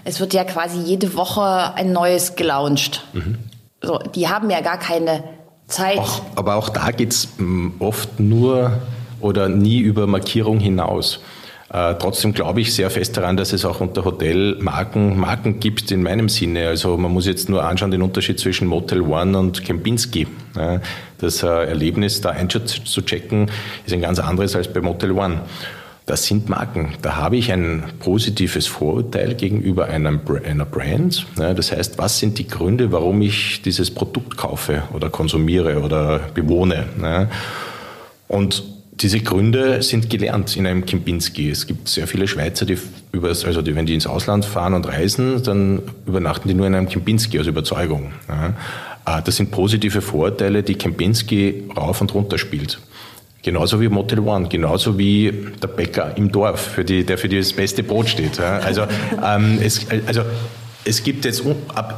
es 0.04 0.18
wird 0.18 0.34
ja 0.34 0.42
quasi 0.42 0.80
jede 0.80 1.14
Woche 1.14 1.74
ein 1.74 1.92
neues 1.92 2.34
gelauncht. 2.34 3.04
Mhm. 3.12 3.38
So, 3.80 3.98
die 3.98 4.28
haben 4.28 4.50
ja 4.50 4.60
gar 4.60 4.78
keine 4.78 5.22
Zeit. 5.68 5.98
Auch, 5.98 6.22
aber 6.34 6.56
auch 6.56 6.68
da 6.68 6.90
geht's 6.90 7.28
mm, 7.38 7.68
oft 7.78 8.18
nur 8.18 8.72
oder 9.20 9.48
nie 9.48 9.78
über 9.78 10.08
Markierung 10.08 10.58
hinaus. 10.58 11.20
Äh, 11.70 11.96
trotzdem 11.98 12.32
glaube 12.32 12.62
ich 12.62 12.74
sehr 12.74 12.88
fest 12.88 13.16
daran, 13.16 13.36
dass 13.36 13.52
es 13.52 13.64
auch 13.64 13.80
unter 13.80 14.04
Hotelmarken 14.04 15.18
Marken 15.18 15.60
gibt 15.60 15.90
in 15.90 16.02
meinem 16.02 16.28
Sinne. 16.28 16.68
Also 16.68 16.96
man 16.96 17.12
muss 17.12 17.26
jetzt 17.26 17.48
nur 17.48 17.64
anschauen 17.64 17.90
den 17.90 18.02
Unterschied 18.02 18.40
zwischen 18.40 18.66
Motel 18.66 19.02
One 19.02 19.38
und 19.38 19.64
Kempinski. 19.64 20.26
Das 21.18 21.42
äh, 21.42 21.46
Erlebnis 21.46 22.20
da 22.20 22.30
einzuchecken 22.30 23.50
ist 23.84 23.92
ein 23.92 24.00
ganz 24.00 24.18
anderes 24.18 24.56
als 24.56 24.72
bei 24.72 24.80
Motel 24.80 25.12
One. 25.12 25.42
Das 26.06 26.24
sind 26.24 26.48
Marken. 26.48 26.94
Da 27.02 27.16
habe 27.16 27.36
ich 27.36 27.52
ein 27.52 27.82
positives 27.98 28.66
Vorurteil 28.66 29.34
gegenüber 29.34 29.88
einem, 29.88 30.20
einer 30.42 30.64
Brand. 30.64 31.26
Das 31.36 31.70
heißt, 31.70 31.98
was 31.98 32.18
sind 32.18 32.38
die 32.38 32.48
Gründe, 32.48 32.92
warum 32.92 33.20
ich 33.20 33.60
dieses 33.60 33.90
Produkt 33.90 34.38
kaufe 34.38 34.84
oder 34.94 35.10
konsumiere 35.10 35.82
oder 35.82 36.20
bewohne? 36.32 36.86
Und 38.26 38.64
diese 39.00 39.20
Gründe 39.20 39.82
sind 39.82 40.10
gelernt 40.10 40.56
in 40.56 40.66
einem 40.66 40.84
Kempinski. 40.84 41.50
Es 41.50 41.66
gibt 41.66 41.88
sehr 41.88 42.08
viele 42.08 42.26
Schweizer, 42.26 42.66
die 42.66 42.78
übers, 43.12 43.44
also 43.44 43.62
die, 43.62 43.74
wenn 43.76 43.86
die 43.86 43.94
ins 43.94 44.06
Ausland 44.06 44.44
fahren 44.44 44.74
und 44.74 44.88
reisen, 44.88 45.42
dann 45.42 45.82
übernachten 46.06 46.48
die 46.48 46.54
nur 46.54 46.66
in 46.66 46.74
einem 46.74 46.88
Kempinski 46.88 47.38
aus 47.38 47.46
Überzeugung. 47.46 48.12
Ja. 48.28 48.54
Ah, 49.04 49.20
das 49.20 49.36
sind 49.36 49.50
positive 49.50 50.00
Vorurteile, 50.02 50.62
die 50.62 50.74
Kempinski 50.74 51.64
rauf 51.76 52.00
und 52.00 52.12
runter 52.12 52.38
spielt. 52.38 52.78
Genauso 53.42 53.80
wie 53.80 53.88
Motel 53.88 54.18
One, 54.18 54.48
genauso 54.48 54.98
wie 54.98 55.32
der 55.62 55.68
Bäcker 55.68 56.16
im 56.16 56.32
Dorf, 56.32 56.60
für 56.60 56.84
die, 56.84 57.04
der 57.04 57.18
für 57.18 57.28
das 57.28 57.52
beste 57.52 57.84
Brot 57.84 58.08
steht. 58.08 58.36
Ja. 58.38 58.58
Also, 58.58 58.82
ähm, 59.24 59.60
es, 59.62 59.86
also 60.06 60.22
es 60.84 61.04
gibt 61.04 61.24
jetzt 61.24 61.44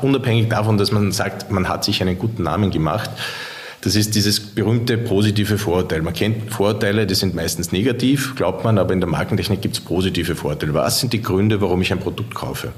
unabhängig 0.02 0.48
davon, 0.48 0.76
dass 0.76 0.92
man 0.92 1.12
sagt, 1.12 1.50
man 1.50 1.68
hat 1.68 1.82
sich 1.82 2.02
einen 2.02 2.18
guten 2.18 2.42
Namen 2.42 2.70
gemacht, 2.70 3.10
das 3.82 3.96
ist 3.96 4.14
dieses 4.14 4.40
berühmte 4.40 4.98
positive 4.98 5.56
Vorurteil. 5.56 6.02
Man 6.02 6.12
kennt 6.12 6.52
Vorurteile, 6.52 7.06
die 7.06 7.14
sind 7.14 7.34
meistens 7.34 7.72
negativ, 7.72 8.34
glaubt 8.36 8.62
man, 8.62 8.78
aber 8.78 8.92
in 8.92 9.00
der 9.00 9.08
Markentechnik 9.08 9.62
gibt 9.62 9.76
es 9.76 9.80
positive 9.80 10.34
Vorurteile. 10.34 10.74
Was 10.74 11.00
sind 11.00 11.12
die 11.12 11.22
Gründe, 11.22 11.60
warum 11.60 11.80
ich 11.80 11.92
ein 11.92 12.00
Produkt 12.00 12.34
kaufe? 12.34 12.72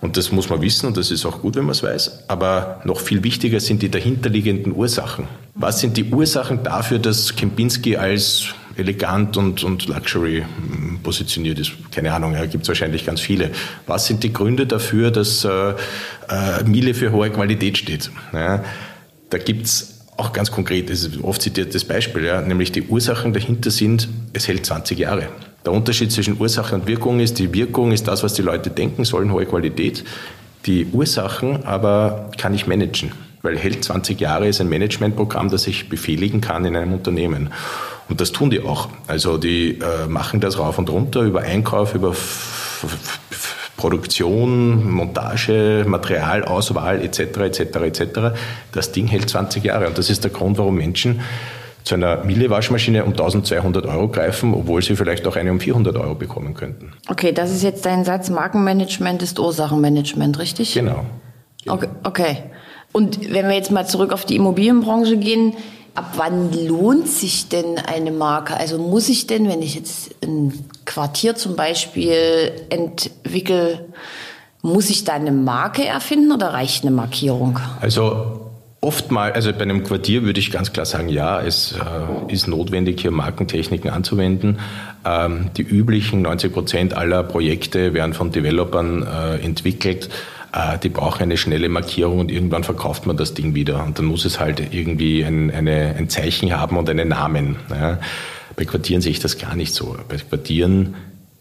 Und 0.00 0.16
das 0.16 0.32
muss 0.32 0.48
man 0.48 0.62
wissen 0.62 0.86
und 0.86 0.96
das 0.96 1.10
ist 1.10 1.26
auch 1.26 1.42
gut, 1.42 1.56
wenn 1.56 1.64
man 1.64 1.72
es 1.72 1.82
weiß. 1.82 2.28
Aber 2.28 2.80
noch 2.84 3.00
viel 3.00 3.24
wichtiger 3.24 3.60
sind 3.60 3.82
die 3.82 3.90
dahinterliegenden 3.90 4.72
Ursachen. 4.74 5.26
Was 5.54 5.80
sind 5.80 5.96
die 5.96 6.04
Ursachen 6.04 6.62
dafür, 6.62 6.98
dass 6.98 7.34
Kempinski 7.34 7.96
als 7.96 8.46
elegant 8.76 9.36
und, 9.36 9.64
und 9.64 9.88
Luxury 9.88 10.44
hm, 10.44 11.00
positioniert 11.02 11.58
ist? 11.58 11.72
Keine 11.90 12.12
Ahnung, 12.12 12.34
ja, 12.34 12.46
gibt 12.46 12.62
es 12.62 12.68
wahrscheinlich 12.68 13.04
ganz 13.04 13.20
viele. 13.20 13.50
Was 13.86 14.06
sind 14.06 14.22
die 14.22 14.32
Gründe 14.32 14.66
dafür, 14.66 15.10
dass 15.10 15.44
äh, 15.44 15.70
äh, 15.70 15.74
Miele 16.64 16.94
für 16.94 17.10
hohe 17.10 17.30
Qualität 17.30 17.76
steht? 17.76 18.10
Ja, 18.32 18.62
da 19.30 19.38
gibt's 19.38 19.97
auch 20.18 20.32
ganz 20.32 20.50
konkret, 20.50 20.90
das 20.90 21.04
ist 21.04 21.22
oft 21.22 21.40
zitiertes 21.40 21.84
Beispiel, 21.84 22.24
ja, 22.24 22.42
nämlich 22.42 22.72
die 22.72 22.82
Ursachen 22.82 23.32
dahinter 23.32 23.70
sind, 23.70 24.08
es 24.32 24.48
hält 24.48 24.66
20 24.66 24.98
Jahre. 24.98 25.28
Der 25.64 25.72
Unterschied 25.72 26.10
zwischen 26.12 26.40
Ursache 26.40 26.74
und 26.74 26.86
Wirkung 26.86 27.20
ist, 27.20 27.38
die 27.38 27.54
Wirkung 27.54 27.92
ist 27.92 28.08
das, 28.08 28.22
was 28.22 28.34
die 28.34 28.42
Leute 28.42 28.70
denken 28.70 29.04
sollen, 29.04 29.32
hohe 29.32 29.46
Qualität. 29.46 30.04
Die 30.66 30.86
Ursachen 30.86 31.64
aber 31.64 32.30
kann 32.36 32.52
ich 32.52 32.66
managen, 32.66 33.12
weil 33.42 33.56
hält 33.56 33.84
20 33.84 34.20
Jahre 34.20 34.48
ist 34.48 34.60
ein 34.60 34.68
Managementprogramm, 34.68 35.50
das 35.50 35.66
ich 35.68 35.88
befehligen 35.88 36.40
kann 36.40 36.64
in 36.64 36.76
einem 36.76 36.92
Unternehmen. 36.92 37.50
Und 38.08 38.20
das 38.20 38.32
tun 38.32 38.50
die 38.50 38.60
auch. 38.60 38.88
Also 39.06 39.38
die 39.38 39.78
äh, 39.78 40.08
machen 40.08 40.40
das 40.40 40.58
rauf 40.58 40.78
und 40.78 40.90
runter 40.90 41.20
über 41.22 41.42
Einkauf, 41.42 41.94
über 41.94 42.14
Produktion, 43.78 44.90
Montage, 44.90 45.84
Materialauswahl 45.86 47.00
etc. 47.00 47.20
etc. 47.20 47.60
etc. 47.60 48.02
Das 48.72 48.92
Ding 48.92 49.06
hält 49.06 49.30
20 49.30 49.64
Jahre 49.64 49.86
und 49.86 49.96
das 49.96 50.10
ist 50.10 50.24
der 50.24 50.30
Grund, 50.30 50.58
warum 50.58 50.74
Menschen 50.74 51.20
zu 51.84 51.94
einer 51.94 52.24
Miele-Waschmaschine 52.24 53.04
um 53.04 53.12
1200 53.12 53.86
Euro 53.86 54.08
greifen, 54.08 54.52
obwohl 54.52 54.82
sie 54.82 54.96
vielleicht 54.96 55.26
auch 55.26 55.36
eine 55.36 55.50
um 55.52 55.60
400 55.60 55.96
Euro 55.96 56.14
bekommen 56.14 56.52
könnten. 56.52 56.92
Okay, 57.08 57.32
das 57.32 57.50
ist 57.50 57.62
jetzt 57.62 57.86
dein 57.86 58.04
Satz, 58.04 58.28
Markenmanagement 58.28 59.22
ist 59.22 59.38
Ursachenmanagement, 59.38 60.38
richtig? 60.38 60.74
Genau. 60.74 61.06
genau. 61.62 61.74
Okay, 61.76 61.88
okay. 62.02 62.36
Und 62.92 63.32
wenn 63.32 63.46
wir 63.46 63.54
jetzt 63.54 63.70
mal 63.70 63.86
zurück 63.86 64.12
auf 64.12 64.24
die 64.24 64.36
Immobilienbranche 64.36 65.16
gehen, 65.16 65.54
ab 65.94 66.12
wann 66.16 66.52
lohnt 66.66 67.08
sich 67.08 67.48
denn 67.48 67.78
eine 67.78 68.10
Marke? 68.10 68.56
Also 68.56 68.78
muss 68.78 69.08
ich 69.08 69.26
denn, 69.26 69.48
wenn 69.48 69.62
ich 69.62 69.74
jetzt 69.74 70.14
ein 70.22 70.52
Quartier 70.84 71.34
zum 71.34 71.56
Beispiel 71.56 72.52
entwickle, 72.70 73.86
muss 74.62 74.90
ich 74.90 75.04
da 75.04 75.14
eine 75.14 75.32
Marke 75.32 75.84
erfinden 75.84 76.32
oder 76.32 76.52
reicht 76.52 76.84
eine 76.84 76.90
Markierung? 76.90 77.58
Also 77.80 78.38
Oftmal, 78.80 79.32
also 79.32 79.52
bei 79.52 79.62
einem 79.62 79.82
Quartier 79.82 80.22
würde 80.22 80.38
ich 80.38 80.52
ganz 80.52 80.72
klar 80.72 80.86
sagen, 80.86 81.08
ja, 81.08 81.40
es 81.40 81.72
äh, 81.72 82.32
ist 82.32 82.46
notwendig, 82.46 83.00
hier 83.00 83.10
Markentechniken 83.10 83.90
anzuwenden. 83.90 84.60
Ähm, 85.04 85.50
die 85.56 85.62
üblichen 85.62 86.22
90 86.22 86.52
Prozent 86.52 86.94
aller 86.94 87.24
Projekte 87.24 87.92
werden 87.92 88.14
von 88.14 88.30
Developern 88.30 89.02
äh, 89.02 89.44
entwickelt. 89.44 90.08
Äh, 90.52 90.78
die 90.78 90.88
brauchen 90.88 91.22
eine 91.22 91.36
schnelle 91.36 91.68
Markierung 91.68 92.18
und 92.18 92.30
irgendwann 92.30 92.64
verkauft 92.64 93.06
man 93.06 93.16
das 93.16 93.34
Ding 93.34 93.54
wieder. 93.54 93.84
Und 93.84 93.98
dann 93.98 94.06
muss 94.06 94.24
es 94.24 94.40
halt 94.40 94.72
irgendwie 94.72 95.22
ein, 95.22 95.50
eine, 95.50 95.94
ein 95.96 96.08
Zeichen 96.08 96.52
haben 96.52 96.76
und 96.76 96.88
einen 96.88 97.08
Namen. 97.08 97.56
Ja. 97.70 97.98
Bei 98.56 98.64
Quartieren 98.64 99.00
sehe 99.00 99.12
ich 99.12 99.20
das 99.20 99.38
gar 99.38 99.54
nicht 99.54 99.72
so. 99.72 99.96
Bei 100.08 100.16
Quartieren 100.16 100.94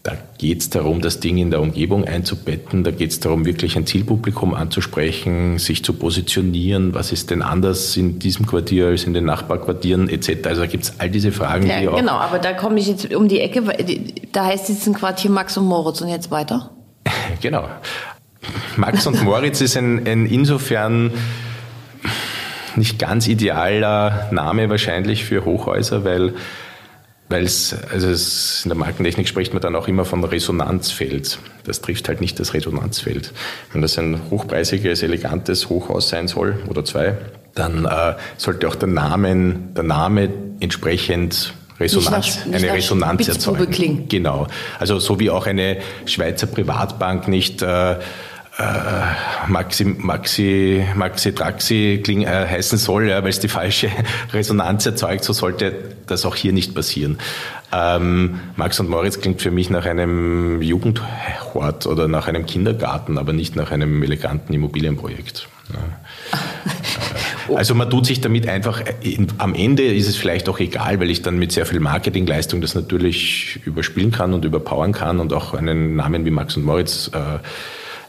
da 0.08 0.14
geht 0.38 0.62
es 0.62 0.70
darum, 0.70 1.02
das 1.02 1.20
Ding 1.20 1.38
in 1.38 1.52
der 1.52 1.60
Umgebung 1.60 2.06
einzubetten. 2.06 2.86
Da 2.86 2.92
geht 2.92 3.12
es 3.12 3.20
darum, 3.20 3.46
wirklich 3.46 3.76
ein 3.76 3.86
Zielpublikum 3.86 4.54
anzusprechen, 4.54 5.58
sich 5.58 5.84
zu 5.84 5.92
positionieren. 5.92 6.94
Was 6.94 7.12
ist 7.12 7.30
denn 7.30 7.42
anders 7.42 7.98
in 7.98 8.18
diesem 8.18 8.46
Quartier 8.46 8.88
als 8.88 9.04
in 9.04 9.14
den 9.14 9.26
Nachbarquartieren 9.26 10.08
etc. 10.08 10.48
Also 10.48 10.62
da 10.62 10.68
gibt 10.68 10.86
es 10.86 10.94
all 11.00 11.10
diese 11.10 11.34
Fragen. 11.34 11.68
Ja, 11.68 11.82
die 11.82 11.90
auch 11.90 11.98
genau, 11.98 12.14
aber 12.14 12.40
da 12.40 12.54
komme 12.54 12.80
ich 12.80 12.88
jetzt 12.88 13.14
um 13.14 13.28
die 13.28 13.42
Ecke. 13.42 13.64
Da 14.32 14.46
heißt 14.46 14.70
jetzt 14.70 14.88
ein 14.88 14.94
Quartier 14.94 15.30
Max 15.30 15.58
und 15.58 15.66
Moritz 15.66 16.00
und 16.00 16.08
jetzt 16.08 16.32
weiter. 16.32 16.72
genau. 17.42 17.68
Max 18.76 19.08
und 19.08 19.24
Moritz 19.24 19.62
ist 19.62 19.78
ein, 19.78 20.08
ein 20.08 20.26
insofern 20.26 21.12
nicht 22.76 23.00
ganz 23.00 23.28
idealer 23.28 24.28
Name 24.32 24.70
wahrscheinlich 24.70 25.26
für 25.26 25.46
Hochhäuser, 25.46 26.04
weil 26.04 26.34
weil 27.30 27.44
es, 27.44 27.76
also 27.92 28.08
es, 28.08 28.62
in 28.64 28.70
der 28.70 28.78
Markentechnik 28.78 29.28
spricht 29.28 29.54
man 29.54 29.62
dann 29.62 29.76
auch 29.76 29.88
immer 29.88 30.06
von 30.06 30.24
Resonanzfeld. 30.24 31.40
Das 31.66 31.82
trifft 31.82 32.08
halt 32.08 32.22
nicht 32.22 32.40
das 32.40 32.54
Resonanzfeld. 32.54 33.34
Wenn 33.74 33.82
das 33.82 33.98
ein 33.98 34.22
hochpreisiges, 34.32 35.04
elegantes 35.04 35.68
Hochhaus 35.68 36.08
sein 36.08 36.30
soll 36.30 36.58
oder 36.70 36.86
zwei, 36.86 37.18
dann 37.54 37.86
äh, 37.86 38.14
sollte 38.38 38.68
auch 38.68 38.76
der 38.76 38.88
Name, 38.88 39.56
der 39.76 39.84
Name 39.84 40.30
entsprechend 40.62 41.54
Resonanz, 41.80 42.26
nicht 42.26 42.40
nach, 42.40 42.46
nicht 42.46 42.64
eine 42.64 42.74
Resonanz 42.74 43.28
erzeugen. 43.28 43.72
Klingen. 43.72 44.08
Genau. 44.08 44.48
Also 44.80 45.00
so 45.00 45.20
wie 45.20 45.30
auch 45.30 45.48
eine 45.48 45.78
Schweizer 46.06 46.48
Privatbank 46.48 47.28
nicht 47.28 47.62
äh, 47.62 47.98
Maxi, 49.48 49.86
Maxi, 49.86 50.86
Maxi 50.96 51.34
Traxi 51.34 52.02
kling, 52.04 52.24
äh, 52.24 52.48
heißen 52.48 52.78
soll, 52.78 53.10
ja, 53.10 53.22
weil 53.22 53.30
es 53.30 53.40
die 53.40 53.48
falsche 53.48 53.90
Resonanz 54.34 54.86
erzeugt, 54.86 55.24
so 55.24 55.34
sollte 55.34 55.74
das 56.08 56.26
auch 56.26 56.36
hier 56.36 56.54
nicht 56.54 56.74
passieren. 56.74 57.20
Ähm, 57.72 58.40
Max 58.56 58.80
und 58.80 58.90
Moritz 58.90 59.20
klingt 59.20 59.42
für 59.42 59.52
mich 59.52 59.70
nach 59.70 59.86
einem 59.86 60.62
Jugendhort 60.62 61.86
oder 61.86 62.08
nach 62.08 62.28
einem 62.28 62.46
Kindergarten, 62.46 63.18
aber 63.18 63.34
nicht 63.34 63.56
nach 63.56 63.72
einem 63.72 64.02
eleganten 64.02 64.54
Immobilienprojekt. 64.54 65.48
Ja. 65.74 65.80
Also 67.56 67.76
man 67.76 67.90
tut 67.90 68.06
sich 68.06 68.20
damit 68.20 68.50
einfach, 68.50 68.82
in, 69.00 69.28
am 69.38 69.56
Ende 69.56 69.84
ist 69.84 70.10
es 70.10 70.18
vielleicht 70.18 70.50
auch 70.50 70.60
egal, 70.60 71.00
weil 71.00 71.10
ich 71.10 71.22
dann 71.22 71.40
mit 71.40 71.54
sehr 71.54 71.66
viel 71.66 71.80
Marketingleistung 71.80 72.60
das 72.60 72.76
natürlich 72.76 73.62
überspielen 73.64 74.12
kann 74.12 74.34
und 74.34 74.44
überpowern 74.44 74.92
kann 74.92 75.22
und 75.22 75.32
auch 75.32 75.54
einen 75.54 75.96
Namen 75.96 76.26
wie 76.26 76.30
Max 76.30 76.58
und 76.58 76.66
Moritz 76.66 77.10
äh, 77.14 77.40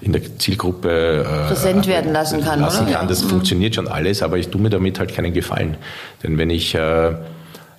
in 0.01 0.13
der 0.13 0.39
Zielgruppe 0.39 1.25
äh, 1.25 1.49
präsent 1.49 1.87
werden 1.87 2.13
lassen 2.13 2.43
kann. 2.43 2.61
Lassen 2.61 2.87
oder? 2.87 2.97
kann. 2.97 3.09
Das 3.09 3.23
ja. 3.23 3.29
funktioniert 3.29 3.75
schon 3.75 3.89
alles, 3.89 4.23
aber 4.23 4.39
ich 4.39 4.49
tue 4.49 4.61
mir 4.61 4.71
damit 4.71 4.99
halt 4.99 5.15
keinen 5.15 5.33
Gefallen. 5.33 5.77
Denn 6.23 6.39
wenn 6.39 6.51
ich 6.51 6.75
äh, 6.75 7.15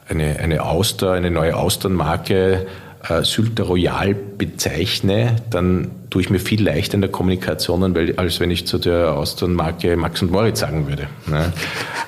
eine, 0.10 0.40
eine 0.40 0.64
Auster, 0.64 1.14
eine 1.14 1.32
neue 1.32 1.56
Austernmarke 1.56 2.68
äh, 3.08 3.24
Sylter 3.24 3.64
Royal 3.64 4.14
bezeichne, 4.14 5.38
dann 5.50 5.92
tue 6.10 6.22
ich 6.22 6.30
mir 6.30 6.40
viel 6.40 6.64
leichter 6.64 6.96
in 6.96 7.02
der 7.02 7.12
Kommunikation, 7.12 7.96
weil, 7.96 8.16
als 8.18 8.40
wenn 8.40 8.52
ich 8.52 8.68
zu 8.68 8.78
der 8.78 9.14
Austernmarke 9.16 9.96
Max 9.96 10.22
und 10.22 10.32
Moritz 10.32 10.60
sagen 10.60 10.88
würde. 10.88 11.08
Ne? 11.28 11.54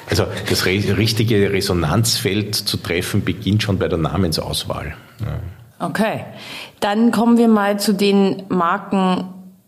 Also 0.10 0.26
das 0.50 0.66
richtige 0.66 1.54
Resonanzfeld 1.54 2.56
zu 2.56 2.78
treffen 2.78 3.24
beginnt 3.24 3.64
schon 3.64 3.80
bei 3.80 3.88
der 3.88 4.00
Namensauswahl. 4.00 4.96
Okay, 5.80 6.26
dann 6.80 7.12
kommen 7.12 7.38
wir 7.38 7.48
mal 7.48 7.80
zu 7.80 7.94
den 7.94 8.44
Marken, 8.50 9.26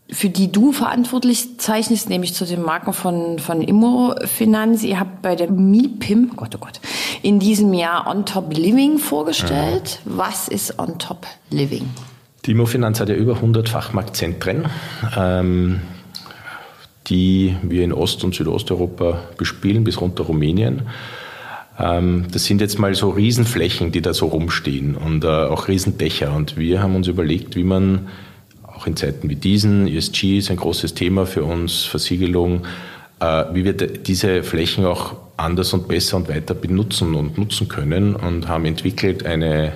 für 0.10 0.29
die 0.29 0.51
du 0.51 0.72
verantwortlich 0.72 1.60
zeichnest, 1.60 2.10
nämlich 2.10 2.33
zu 2.33 2.45
den 2.45 2.62
Marken 2.62 2.93
von, 2.93 3.39
von 3.39 3.62
Immofinanz. 3.62 4.83
Ihr 4.83 5.00
habt 5.00 5.22
bei 5.22 5.36
der 5.36 5.50
MIPIM, 5.50 6.31
oh 6.31 6.36
Gott, 6.36 6.55
oh 6.55 6.60
Gott, 6.60 6.79
in 7.22 7.39
diesem 7.39 7.74
Jahr 7.74 8.07
On 8.07 8.25
Top 8.25 8.53
Living 8.55 8.98
vorgestellt. 8.98 10.01
Ja. 10.05 10.12
Was 10.17 10.48
ist 10.48 10.77
On 10.79 11.00
Top 11.00 11.25
Living? 11.50 11.89
Die 12.45 12.51
Immofinanz 12.51 13.00
hat 13.00 13.10
ja 13.10 13.15
über 13.15 13.36
100 13.36 13.69
Fachmarktzentren, 13.69 14.65
ähm, 15.17 15.81
die 17.07 17.55
wir 17.63 17.83
in 17.83 17.93
Ost- 17.93 18.24
und 18.24 18.36
Südosteuropa 18.36 19.19
bespielen, 19.38 19.86
bis 19.86 20.01
runter 20.01 20.25
Rumänien. 20.25 20.83
Ähm, 21.79 22.25
das 22.31 22.45
sind 22.45 22.60
jetzt 22.60 22.77
mal 22.77 22.93
so 22.95 23.10
Riesenflächen, 23.10 23.91
die 23.93 24.01
da 24.01 24.13
so 24.13 24.27
rumstehen 24.27 24.95
und 24.95 25.24
äh, 25.24 25.27
auch 25.27 25.69
Riesendächer. 25.69 26.36
Und 26.36 26.57
wir 26.57 26.83
haben 26.83 26.95
uns 26.95 27.07
überlegt, 27.07 27.55
wie 27.55 27.63
man 27.63 28.10
auch 28.84 28.88
in 28.88 28.96
Zeiten 28.96 29.30
wie 29.30 29.36
diesen, 29.36 29.88
ESG 29.88 30.38
ist 30.38 30.52
ein 30.52 30.58
großes 30.58 30.94
Thema 30.94 31.25
für 31.25 31.44
uns, 31.44 31.84
Versiegelung, 31.84 32.66
äh, 33.20 33.46
wie 33.54 33.63
wir 33.63 33.74
diese 33.74 34.44
Flächen 34.44 34.86
auch 34.86 35.16
anders 35.38 35.74
und 35.74 35.88
besser 35.88 36.18
und 36.18 36.30
weiter 36.30 36.54
benutzen 36.54 37.16
und 37.16 37.38
nutzen 37.38 37.68
können 37.68 38.16
und 38.16 38.48
haben 38.48 38.66
entwickelt 38.66 39.25
eine 39.25 39.74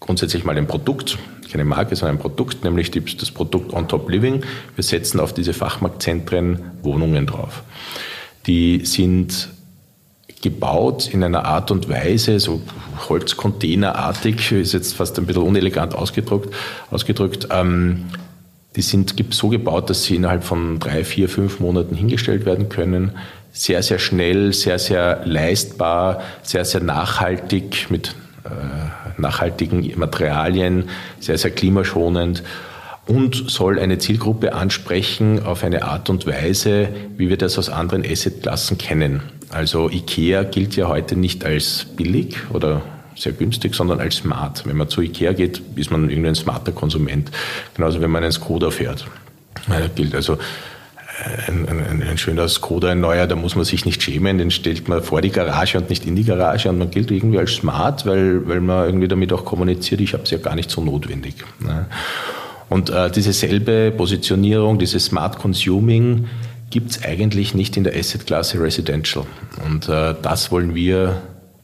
grundsätzlich 0.00 0.44
mal 0.44 0.56
ein 0.56 0.66
Produkt, 0.66 1.18
keine 1.50 1.64
Marke, 1.64 1.96
sondern 1.96 2.16
ein 2.16 2.20
Produkt, 2.20 2.64
nämlich 2.64 2.90
das 2.90 3.30
Produkt 3.30 3.72
On 3.72 3.88
Top 3.88 4.08
Living. 4.08 4.42
Wir 4.74 4.84
setzen 4.84 5.20
auf 5.20 5.32
diese 5.32 5.52
Fachmarktzentren 5.52 6.60
Wohnungen 6.82 7.26
drauf. 7.26 7.62
Die 8.46 8.84
sind 8.84 9.48
gebaut 10.42 11.08
in 11.12 11.22
einer 11.22 11.44
Art 11.44 11.70
und 11.70 11.88
Weise, 11.88 12.40
so 12.40 12.62
Holzcontainerartig, 13.08 14.52
ist 14.52 14.72
jetzt 14.72 14.94
fast 14.94 15.18
ein 15.18 15.26
bisschen 15.26 15.42
unelegant 15.42 15.94
ausgedrückt, 15.94 16.54
ausgedrückt 16.90 17.48
ähm, 17.50 18.06
die 18.80 18.86
sind 18.86 19.14
so 19.34 19.50
gebaut, 19.50 19.90
dass 19.90 20.04
sie 20.04 20.16
innerhalb 20.16 20.42
von 20.42 20.78
drei, 20.78 21.04
vier, 21.04 21.28
fünf 21.28 21.60
Monaten 21.60 21.94
hingestellt 21.94 22.46
werden 22.46 22.70
können. 22.70 23.12
Sehr, 23.52 23.82
sehr 23.82 23.98
schnell, 23.98 24.54
sehr, 24.54 24.78
sehr 24.78 25.20
leistbar, 25.26 26.22
sehr, 26.42 26.64
sehr 26.64 26.82
nachhaltig 26.82 27.90
mit 27.90 28.14
äh, 28.44 29.20
nachhaltigen 29.20 29.92
Materialien, 29.98 30.84
sehr, 31.18 31.36
sehr 31.36 31.50
klimaschonend 31.50 32.42
und 33.06 33.50
soll 33.50 33.78
eine 33.78 33.98
Zielgruppe 33.98 34.54
ansprechen 34.54 35.44
auf 35.44 35.62
eine 35.62 35.82
Art 35.82 36.08
und 36.08 36.26
Weise, 36.26 36.88
wie 37.18 37.28
wir 37.28 37.36
das 37.36 37.58
aus 37.58 37.68
anderen 37.68 38.02
Assetklassen 38.02 38.78
kennen. 38.78 39.20
Also 39.50 39.90
IKEA 39.90 40.44
gilt 40.44 40.74
ja 40.74 40.88
heute 40.88 41.16
nicht 41.16 41.44
als 41.44 41.84
billig 41.84 42.38
oder 42.54 42.80
sehr 43.16 43.32
günstig, 43.32 43.74
sondern 43.74 44.00
als 44.00 44.16
smart. 44.16 44.66
Wenn 44.66 44.76
man 44.76 44.88
zu 44.88 45.00
Ikea 45.00 45.32
geht, 45.32 45.62
ist 45.76 45.90
man 45.90 46.08
irgendwie 46.08 46.28
ein 46.28 46.34
smarter 46.34 46.72
Konsument. 46.72 47.30
Genauso 47.74 48.00
wenn 48.00 48.10
man 48.10 48.22
einen 48.22 48.32
Skoda 48.32 48.70
fährt. 48.70 49.06
Also 50.12 50.34
äh, 50.34 50.38
ein, 51.48 51.68
ein, 51.68 52.02
ein, 52.02 52.18
schöner 52.18 52.48
Skoda, 52.48 52.90
ein 52.90 53.00
neuer, 53.00 53.26
da 53.26 53.36
muss 53.36 53.56
man 53.56 53.64
sich 53.64 53.84
nicht 53.84 54.02
schämen, 54.02 54.38
den 54.38 54.50
stellt 54.50 54.88
man 54.88 55.02
vor 55.02 55.20
die 55.20 55.30
Garage 55.30 55.78
und 55.78 55.90
nicht 55.90 56.06
in 56.06 56.16
die 56.16 56.24
Garage 56.24 56.68
und 56.68 56.78
man 56.78 56.90
gilt 56.90 57.10
irgendwie 57.10 57.38
als 57.38 57.54
smart, 57.54 58.06
weil, 58.06 58.46
weil 58.48 58.60
man 58.60 58.86
irgendwie 58.86 59.08
damit 59.08 59.32
auch 59.32 59.44
kommuniziert, 59.44 60.00
ich 60.00 60.14
habe 60.14 60.22
es 60.22 60.30
ja 60.30 60.38
gar 60.38 60.54
nicht 60.54 60.70
so 60.70 60.82
notwendig. 60.82 61.34
Ne? 61.60 61.86
Und 62.68 62.88
äh, 62.88 63.10
diese 63.10 63.32
selbe 63.32 63.92
Positionierung, 63.94 64.78
dieses 64.78 65.06
Smart 65.06 65.38
Consuming 65.38 66.28
gibt 66.70 66.92
es 66.92 67.02
eigentlich 67.02 67.52
nicht 67.52 67.76
in 67.76 67.84
der 67.84 67.96
Asset-Klasse 67.96 68.60
Residential. 68.60 69.26
Und 69.66 69.88
äh, 69.88 70.14
das 70.22 70.52
wollen 70.52 70.74
wir 70.74 71.20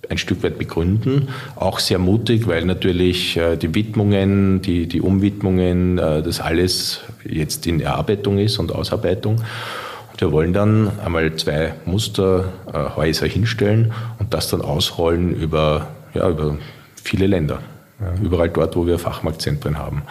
ein 0.09 0.19
Stück 0.19 0.43
weit 0.43 0.59
begründen. 0.59 1.29
Auch 1.57 1.79
sehr 1.79 1.99
mutig, 1.99 2.47
weil 2.47 2.65
natürlich 2.65 3.37
äh, 3.37 3.57
die 3.57 3.75
Widmungen, 3.75 4.63
die, 4.63 4.87
die 4.87 5.01
Umwidmungen, 5.01 5.99
äh, 5.99 6.23
das 6.23 6.41
alles 6.41 7.01
jetzt 7.25 7.67
in 7.67 7.81
Erarbeitung 7.81 8.39
ist 8.39 8.59
und 8.59 8.73
Ausarbeitung. 8.73 9.37
Und 9.37 10.21
wir 10.21 10.33
wollen 10.33 10.53
dann 10.53 10.91
einmal 11.05 11.35
zwei 11.37 11.75
Musterhäuser 11.85 13.27
hinstellen 13.27 13.93
und 14.19 14.33
das 14.33 14.49
dann 14.49 14.63
ausrollen 14.63 15.35
über, 15.35 15.89
ja, 16.15 16.29
über 16.29 16.57
viele 17.03 17.27
Länder. 17.27 17.61
Ja, 18.01 18.13
überall 18.23 18.51
dort, 18.51 18.77
wo 18.77 18.87
wir 18.87 18.99
Fachmarktzentren 18.99 19.79
haben 19.79 20.03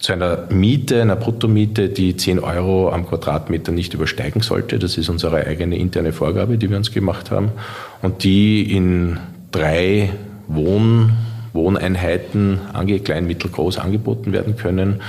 zu 0.00 0.14
einer 0.14 0.46
Miete, 0.50 1.02
einer 1.02 1.16
Bruttomiete, 1.16 1.90
die 1.90 2.16
10 2.16 2.38
Euro 2.38 2.90
am 2.90 3.06
Quadratmeter 3.06 3.70
nicht 3.70 3.92
übersteigen 3.92 4.40
sollte. 4.40 4.78
Das 4.78 4.96
ist 4.96 5.10
unsere 5.10 5.46
eigene 5.46 5.76
interne 5.76 6.14
Vorgabe, 6.14 6.56
die 6.56 6.70
wir 6.70 6.78
uns 6.78 6.90
gemacht 6.90 7.30
haben. 7.30 7.52
Und 8.02 8.24
die 8.24 8.74
in 8.74 9.18
drei 9.50 10.10
Wohn 10.48 11.12
Wohneinheiten, 11.52 12.60
klein, 13.04 13.26
mittel, 13.26 13.50
groß 13.50 13.78
angeboten 13.78 14.32
werden 14.32 14.56
können. 14.56 15.00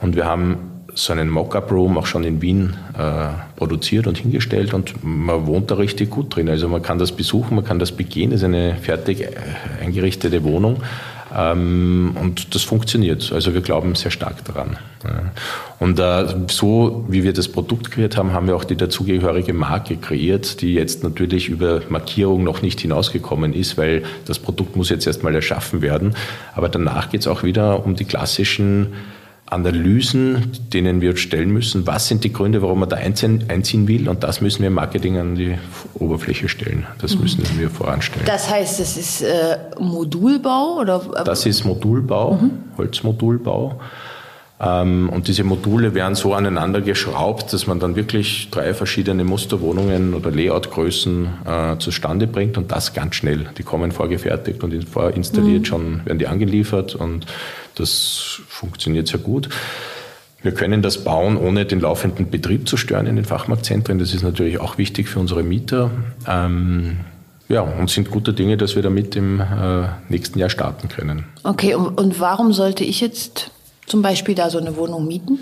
Und 0.00 0.16
wir 0.16 0.24
haben 0.24 0.70
so 0.94 1.12
einen 1.12 1.28
Mock-up-Room 1.28 1.98
auch 1.98 2.06
schon 2.06 2.22
in 2.22 2.40
Wien 2.40 2.74
äh, 2.96 3.28
produziert 3.56 4.06
und 4.06 4.16
hingestellt 4.16 4.72
und 4.74 4.94
man 5.02 5.46
wohnt 5.46 5.70
da 5.70 5.74
richtig 5.74 6.10
gut 6.10 6.34
drin. 6.34 6.48
Also 6.48 6.68
man 6.68 6.82
kann 6.82 6.98
das 6.98 7.10
besuchen, 7.10 7.56
man 7.56 7.64
kann 7.64 7.80
das 7.80 7.92
begehen. 7.92 8.30
Das 8.30 8.40
ist 8.40 8.44
eine 8.44 8.76
fertig 8.76 9.22
äh, 9.22 9.30
eingerichtete 9.82 10.44
Wohnung. 10.44 10.76
Ähm, 11.36 12.16
und 12.20 12.54
das 12.54 12.62
funktioniert. 12.62 13.32
Also 13.32 13.54
wir 13.54 13.60
glauben 13.60 13.94
sehr 13.94 14.10
stark 14.10 14.44
daran. 14.44 14.76
Und 15.78 15.98
äh, 15.98 16.26
so 16.48 17.04
wie 17.08 17.24
wir 17.24 17.32
das 17.32 17.48
Produkt 17.48 17.90
kreiert 17.90 18.16
haben, 18.16 18.32
haben 18.32 18.46
wir 18.46 18.56
auch 18.56 18.64
die 18.64 18.76
dazugehörige 18.76 19.52
Marke 19.52 19.96
kreiert, 19.96 20.60
die 20.62 20.74
jetzt 20.74 21.02
natürlich 21.02 21.48
über 21.48 21.82
Markierung 21.88 22.42
noch 22.42 22.62
nicht 22.62 22.80
hinausgekommen 22.80 23.52
ist, 23.52 23.76
weil 23.76 24.04
das 24.26 24.38
Produkt 24.38 24.76
muss 24.76 24.88
jetzt 24.88 25.06
erstmal 25.06 25.34
erschaffen 25.34 25.82
werden. 25.82 26.14
Aber 26.54 26.68
danach 26.68 27.10
geht 27.10 27.20
es 27.20 27.26
auch 27.26 27.42
wieder 27.42 27.84
um 27.84 27.96
die 27.96 28.04
klassischen 28.04 28.94
Analysen, 29.54 30.52
denen 30.72 31.00
wir 31.00 31.16
stellen 31.16 31.50
müssen. 31.50 31.86
Was 31.86 32.08
sind 32.08 32.24
die 32.24 32.32
Gründe, 32.32 32.60
warum 32.60 32.80
man 32.80 32.88
da 32.88 32.96
einziehen, 32.96 33.44
einziehen 33.48 33.88
will? 33.88 34.08
Und 34.08 34.24
das 34.24 34.40
müssen 34.40 34.60
wir 34.60 34.66
im 34.66 34.74
Marketing 34.74 35.16
an 35.16 35.36
die 35.36 35.56
Oberfläche 35.94 36.48
stellen. 36.48 36.86
Das 36.98 37.14
mhm. 37.14 37.22
müssen 37.22 37.44
wir 37.58 37.70
voranstellen. 37.70 38.26
Das 38.26 38.50
heißt, 38.50 38.80
das 38.80 38.96
ist 38.96 39.22
äh, 39.22 39.58
Modulbau? 39.78 40.80
Oder? 40.80 41.00
Das 41.24 41.46
ist 41.46 41.64
Modulbau, 41.64 42.34
mhm. 42.34 42.50
Holzmodulbau. 42.76 43.80
Ähm, 44.60 45.08
und 45.08 45.26
diese 45.28 45.44
Module 45.44 45.94
werden 45.94 46.14
so 46.14 46.34
aneinander 46.34 46.80
geschraubt, 46.80 47.52
dass 47.52 47.66
man 47.66 47.80
dann 47.80 47.96
wirklich 47.96 48.48
drei 48.50 48.72
verschiedene 48.72 49.24
Musterwohnungen 49.24 50.14
oder 50.14 50.30
Layoutgrößen 50.30 51.28
äh, 51.44 51.78
zustande 51.78 52.26
bringt 52.26 52.56
und 52.56 52.70
das 52.70 52.94
ganz 52.94 53.16
schnell. 53.16 53.46
Die 53.58 53.64
kommen 53.64 53.90
vorgefertigt 53.90 54.62
und 54.62 54.88
vorinstalliert 54.88 55.62
mhm. 55.62 55.64
schon, 55.64 56.06
werden 56.06 56.18
die 56.18 56.28
angeliefert 56.28 56.94
und 56.94 57.26
das 57.74 58.40
funktioniert 58.48 59.08
sehr 59.08 59.20
gut. 59.20 59.48
Wir 60.42 60.52
können 60.52 60.82
das 60.82 61.02
bauen, 61.02 61.36
ohne 61.38 61.64
den 61.64 61.80
laufenden 61.80 62.30
Betrieb 62.30 62.68
zu 62.68 62.76
stören 62.76 63.06
in 63.06 63.16
den 63.16 63.24
Fachmarktzentren. 63.24 63.98
Das 63.98 64.12
ist 64.12 64.22
natürlich 64.22 64.60
auch 64.60 64.76
wichtig 64.76 65.08
für 65.08 65.18
unsere 65.18 65.42
Mieter. 65.42 65.90
Ähm, 66.28 66.98
ja, 67.48 67.62
und 67.62 67.90
sind 67.90 68.10
gute 68.10 68.34
Dinge, 68.34 68.56
dass 68.56 68.76
wir 68.76 68.82
damit 68.82 69.16
im 69.16 69.40
äh, 69.40 69.86
nächsten 70.08 70.38
Jahr 70.38 70.50
starten 70.50 70.88
können. 70.88 71.24
Okay, 71.42 71.74
und, 71.74 71.98
und 71.98 72.20
warum 72.20 72.52
sollte 72.52 72.84
ich 72.84 73.00
jetzt 73.00 73.50
zum 73.86 74.02
Beispiel 74.02 74.34
da 74.34 74.50
so 74.50 74.58
eine 74.58 74.76
Wohnung 74.76 75.06
mieten? 75.06 75.38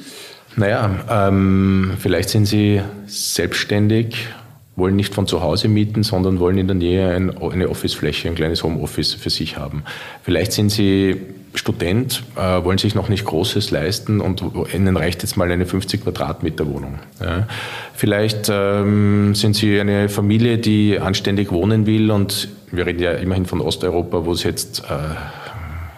Naja, 0.57 0.91
ähm, 1.29 1.93
vielleicht 1.99 2.29
sind 2.29 2.47
Sie 2.47 2.81
selbstständig, 3.07 4.29
wollen 4.77 4.97
nicht 4.97 5.15
von 5.15 5.27
zu 5.27 5.43
Hause 5.43 5.69
mieten, 5.69 6.03
sondern 6.03 6.41
wollen 6.41 6.59
in 6.59 6.67
der 6.67 6.77
Nähe 6.77 7.15
ein, 7.15 7.37
eine 7.39 7.69
Officefläche, 7.69 8.29
ein 8.29 8.35
kleines 8.35 8.63
Homeoffice 8.63 9.15
für 9.15 9.31
sich 9.31 9.57
haben. 9.57 9.85
Vielleicht 10.23 10.53
sind 10.53 10.71
Sie 10.71 11.21
Student, 11.55 12.23
äh, 12.37 12.65
wollen 12.65 12.79
sich 12.79 12.95
noch 12.95 13.09
nicht 13.09 13.25
Großes 13.27 13.71
leisten 13.71 14.21
und 14.21 14.43
Ihnen 14.75 14.97
reicht 14.97 15.23
jetzt 15.23 15.37
mal 15.37 15.51
eine 15.51 15.67
50 15.67 16.03
Quadratmeter 16.03 16.67
Wohnung. 16.67 16.99
Ja. 17.21 17.47
Vielleicht 17.95 18.49
ähm, 18.51 19.35
sind 19.35 19.55
Sie 19.55 19.79
eine 19.79 20.09
Familie, 20.09 20.59
die 20.59 20.99
anständig 20.99 21.53
wohnen 21.53 21.87
will 21.87 22.11
und 22.11 22.49
wir 22.71 22.87
reden 22.87 23.03
ja 23.03 23.13
immerhin 23.13 23.45
von 23.45 23.61
Osteuropa, 23.61 24.25
wo 24.25 24.33
es 24.33 24.45
jetzt, 24.45 24.85
äh, 24.89 24.95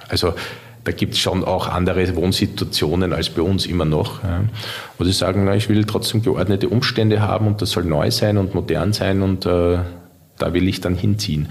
also 0.08 0.34
da 0.84 0.92
gibt 0.92 1.14
es 1.14 1.20
schon 1.20 1.44
auch 1.44 1.68
andere 1.68 2.14
Wohnsituationen 2.14 3.12
als 3.12 3.30
bei 3.30 3.42
uns 3.42 3.66
immer 3.66 3.86
noch. 3.86 4.22
Ja. 4.22 4.44
Wo 4.98 5.04
sie 5.04 5.12
sagen, 5.12 5.44
na, 5.44 5.54
ich 5.54 5.68
will 5.68 5.84
trotzdem 5.84 6.22
geordnete 6.22 6.68
Umstände 6.68 7.20
haben 7.20 7.46
und 7.46 7.62
das 7.62 7.70
soll 7.70 7.84
neu 7.84 8.10
sein 8.10 8.36
und 8.36 8.54
modern 8.54 8.92
sein 8.92 9.22
und 9.22 9.46
äh, 9.46 9.78
da 10.38 10.52
will 10.52 10.68
ich 10.68 10.80
dann 10.80 10.94
hinziehen. 10.94 11.48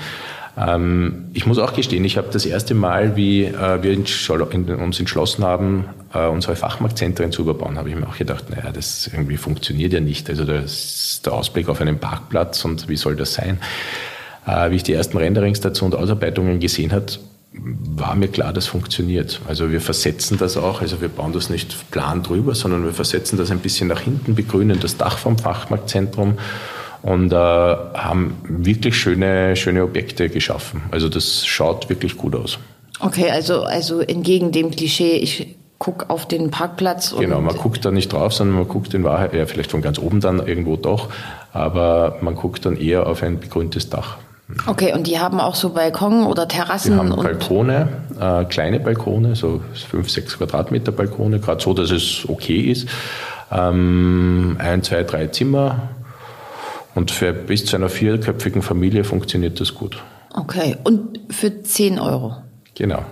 Ähm, 0.55 1.29
ich 1.33 1.47
muss 1.47 1.57
auch 1.57 1.73
gestehen, 1.73 2.05
ich 2.05 2.17
habe 2.17 2.27
das 2.31 2.45
erste 2.45 2.75
Mal, 2.75 3.15
wie 3.15 3.45
äh, 3.45 3.81
wir 3.81 3.97
uns 3.97 4.99
entschlossen 4.99 5.43
haben, 5.43 5.85
äh, 6.13 6.27
unsere 6.27 6.55
Fachmarktzentren 6.55 7.31
zu 7.31 7.41
überbauen, 7.41 7.77
habe 7.77 7.89
ich 7.89 7.95
mir 7.95 8.07
auch 8.07 8.17
gedacht, 8.17 8.51
naja, 8.51 8.71
das 8.71 9.09
irgendwie 9.11 9.37
funktioniert 9.37 9.93
ja 9.93 9.99
nicht. 9.99 10.29
Also 10.29 10.45
das 10.45 11.21
der 11.25 11.33
Ausblick 11.33 11.69
auf 11.69 11.81
einen 11.81 11.97
Parkplatz 11.97 12.63
und 12.65 12.87
wie 12.87 12.97
soll 12.97 13.15
das 13.15 13.33
sein? 13.33 13.57
Äh, 14.45 14.69
wie 14.69 14.75
ich 14.75 14.83
die 14.83 14.93
ersten 14.93 15.17
Renderings 15.17 15.59
dazu 15.59 15.85
und 15.85 15.95
Ausarbeitungen 15.95 16.59
gesehen 16.59 16.91
habe, 16.91 17.07
war 17.55 18.15
mir 18.15 18.27
klar, 18.27 18.51
das 18.51 18.67
funktioniert. 18.67 19.41
Also 19.47 19.71
wir 19.71 19.79
versetzen 19.79 20.37
das 20.37 20.57
auch, 20.57 20.81
also 20.81 21.01
wir 21.01 21.09
bauen 21.09 21.33
das 21.33 21.49
nicht 21.49 21.91
plan 21.91 22.23
drüber, 22.23 22.55
sondern 22.55 22.83
wir 22.83 22.93
versetzen 22.93 23.37
das 23.37 23.51
ein 23.51 23.59
bisschen 23.59 23.87
nach 23.87 24.01
hinten, 24.01 24.35
begrünen 24.35 24.79
das 24.79 24.97
Dach 24.97 25.17
vom 25.17 25.37
Fachmarktzentrum 25.37 26.37
und 27.03 27.31
äh, 27.31 27.35
haben 27.35 28.37
wirklich 28.47 28.95
schöne, 28.95 29.55
schöne 29.55 29.83
Objekte 29.83 30.29
geschaffen. 30.29 30.81
Also 30.91 31.09
das 31.09 31.45
schaut 31.45 31.89
wirklich 31.89 32.17
gut 32.17 32.35
aus. 32.35 32.57
Okay, 32.99 33.29
also, 33.29 33.63
also 33.63 33.99
entgegen 33.99 34.51
dem 34.51 34.71
Klischee, 34.71 35.17
ich 35.17 35.55
gucke 35.77 36.09
auf 36.09 36.27
den 36.27 36.49
Parkplatz. 36.49 37.13
genau, 37.19 37.41
man 37.41 37.57
guckt 37.57 37.83
da 37.83 37.91
nicht 37.91 38.13
drauf, 38.13 38.33
sondern 38.33 38.55
man 38.55 38.67
guckt 38.67 38.93
in 38.93 39.03
Wahrheit, 39.03 39.33
ja, 39.33 39.45
vielleicht 39.45 39.71
von 39.71 39.81
ganz 39.81 39.99
oben 39.99 40.21
dann 40.21 40.45
irgendwo 40.47 40.77
doch, 40.77 41.09
aber 41.51 42.17
man 42.21 42.35
guckt 42.35 42.65
dann 42.65 42.77
eher 42.77 43.05
auf 43.05 43.21
ein 43.21 43.39
begrüntes 43.39 43.89
Dach. 43.89 44.17
Okay, 44.67 44.93
und 44.93 45.07
die 45.07 45.19
haben 45.19 45.39
auch 45.39 45.55
so 45.55 45.69
Balkon 45.69 46.25
oder 46.25 46.47
Terrassen? 46.47 46.93
Die 46.93 46.97
haben 46.99 47.15
Balkone, 47.15 47.87
äh, 48.19 48.45
kleine 48.45 48.79
Balkone, 48.79 49.35
so 49.35 49.61
5, 49.89 50.09
6 50.09 50.37
Quadratmeter 50.37 50.91
Balkone, 50.91 51.39
gerade 51.39 51.61
so, 51.61 51.73
dass 51.73 51.91
es 51.91 52.27
okay 52.27 52.71
ist. 52.71 52.87
Ähm, 53.51 54.57
ein, 54.59 54.83
zwei, 54.83 55.03
drei 55.03 55.27
Zimmer. 55.27 55.89
Und 56.95 57.11
für 57.11 57.33
bis 57.33 57.65
zu 57.65 57.75
einer 57.75 57.89
vierköpfigen 57.89 58.61
Familie 58.61 59.03
funktioniert 59.03 59.59
das 59.59 59.73
gut. 59.73 60.01
Okay, 60.33 60.77
und 60.83 61.19
für 61.29 61.63
10 61.63 61.99
Euro? 61.99 62.35
Genau. 62.75 63.03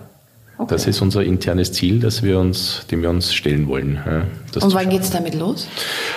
Okay. 0.62 0.76
Das 0.76 0.86
ist 0.86 1.02
unser 1.02 1.24
internes 1.24 1.72
Ziel, 1.72 2.00
das 2.00 2.22
wir 2.22 2.38
uns, 2.38 2.86
dem 2.92 3.02
wir 3.02 3.10
uns 3.10 3.34
stellen 3.34 3.68
wollen. 3.68 4.00
Ja, 4.06 4.62
Und 4.62 4.76
wann 4.76 4.90
geht 4.90 5.02
es 5.02 5.10
damit 5.10 5.34
los? 5.34 5.68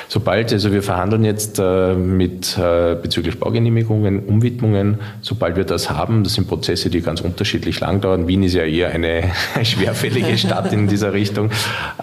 Sobald, 0.06 0.52
also 0.52 0.70
wir 0.70 0.82
verhandeln 0.82 1.24
jetzt 1.24 1.58
äh, 1.58 1.94
mit 1.94 2.58
äh, 2.58 2.94
bezüglich 2.94 3.40
Baugenehmigungen, 3.40 4.20
Umwidmungen, 4.20 4.98
sobald 5.22 5.56
wir 5.56 5.64
das 5.64 5.88
haben, 5.88 6.24
das 6.24 6.34
sind 6.34 6.46
Prozesse, 6.46 6.90
die 6.90 7.00
ganz 7.00 7.22
unterschiedlich 7.22 7.80
lang 7.80 8.02
dauern. 8.02 8.28
Wien 8.28 8.42
ist 8.42 8.52
ja 8.52 8.64
eher 8.64 8.90
eine 8.90 9.32
schwerfällige 9.62 10.36
Stadt 10.36 10.74
in 10.74 10.88
dieser 10.88 11.14
Richtung. 11.14 11.50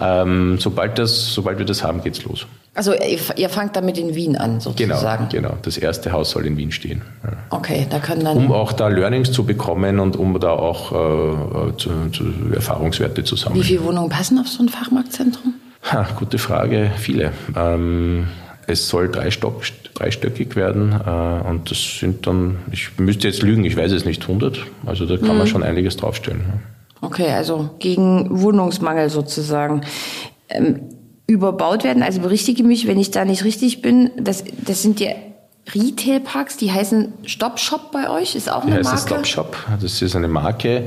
Ähm, 0.00 0.58
sobald, 0.58 0.98
das, 0.98 1.32
sobald 1.32 1.58
wir 1.58 1.66
das 1.66 1.84
haben, 1.84 2.02
geht's 2.02 2.24
los. 2.24 2.48
Also 2.74 2.94
ihr 2.94 3.50
fangt 3.50 3.76
damit 3.76 3.98
in 3.98 4.14
Wien 4.14 4.34
an, 4.36 4.60
sozusagen? 4.60 5.28
Genau, 5.28 5.50
genau. 5.50 5.60
Das 5.60 5.76
erste 5.76 6.10
Haus 6.12 6.30
soll 6.30 6.46
in 6.46 6.56
Wien 6.56 6.72
stehen. 6.72 7.02
Ja. 7.22 7.32
Okay, 7.50 7.86
da 7.90 7.98
können 7.98 8.24
dann... 8.24 8.38
Um 8.38 8.50
auch 8.50 8.72
da 8.72 8.88
Learnings 8.88 9.30
zu 9.30 9.44
bekommen 9.44 10.00
und 10.00 10.16
um 10.16 10.40
da 10.40 10.52
auch 10.52 10.90
äh, 10.90 11.76
zu, 11.76 11.90
zu 12.12 12.24
Erfahrungswerte 12.54 13.24
zu 13.24 13.36
sammeln. 13.36 13.60
Wie 13.60 13.64
viele 13.64 13.84
Wohnungen 13.84 14.08
passen 14.08 14.38
auf 14.38 14.48
so 14.48 14.62
ein 14.62 14.70
Fachmarktzentrum? 14.70 15.52
Ha, 15.92 16.06
gute 16.18 16.38
Frage, 16.38 16.92
viele. 16.96 17.32
Ähm, 17.54 18.28
es 18.66 18.88
soll 18.88 19.10
dreistock, 19.10 19.64
dreistöckig 19.92 20.56
werden 20.56 20.92
äh, 20.92 21.46
und 21.46 21.70
das 21.70 21.98
sind 21.98 22.26
dann, 22.26 22.56
ich 22.70 22.98
müsste 22.98 23.28
jetzt 23.28 23.42
lügen, 23.42 23.66
ich 23.66 23.76
weiß 23.76 23.92
es 23.92 24.06
nicht, 24.06 24.22
100. 24.22 24.60
Also 24.86 25.04
da 25.04 25.18
kann 25.18 25.32
mhm. 25.32 25.38
man 25.38 25.46
schon 25.46 25.62
einiges 25.62 25.98
draufstellen. 25.98 26.40
Okay, 27.02 27.32
also 27.32 27.68
gegen 27.80 28.40
Wohnungsmangel 28.40 29.10
sozusagen. 29.10 29.82
Ähm, 30.48 30.80
überbaut 31.32 31.84
werden, 31.84 32.02
also 32.02 32.20
berichtige 32.20 32.62
mich, 32.62 32.86
wenn 32.86 32.98
ich 32.98 33.10
da 33.10 33.24
nicht 33.24 33.44
richtig 33.44 33.82
bin, 33.82 34.10
das, 34.16 34.44
das 34.64 34.82
sind 34.82 35.00
ja 35.00 35.10
Retail-Parks, 35.74 36.56
die 36.56 36.72
heißen 36.72 37.12
Stop 37.24 37.58
Shop 37.58 37.92
bei 37.92 38.10
euch, 38.10 38.34
ist 38.34 38.50
auch 38.50 38.62
eine 38.62 38.78
die 38.78 38.82
Marke? 38.82 38.98
Stop 38.98 39.26
Shop, 39.26 39.56
das 39.80 40.02
ist 40.02 40.14
eine 40.14 40.28
Marke, 40.28 40.84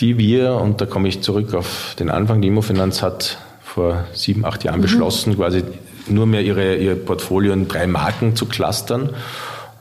die 0.00 0.18
wir, 0.18 0.54
und 0.54 0.80
da 0.80 0.86
komme 0.86 1.08
ich 1.08 1.22
zurück 1.22 1.54
auf 1.54 1.94
den 1.98 2.10
Anfang, 2.10 2.40
die 2.40 2.48
Immofinanz 2.48 3.02
hat 3.02 3.38
vor 3.62 4.04
sieben, 4.14 4.44
acht 4.44 4.64
Jahren 4.64 4.78
mhm. 4.78 4.82
beschlossen, 4.82 5.36
quasi 5.36 5.62
nur 6.08 6.26
mehr 6.26 6.42
ihre, 6.42 6.76
ihr 6.76 6.94
Portfolio 6.94 7.52
in 7.52 7.68
drei 7.68 7.86
Marken 7.86 8.36
zu 8.36 8.46
clustern. 8.46 9.10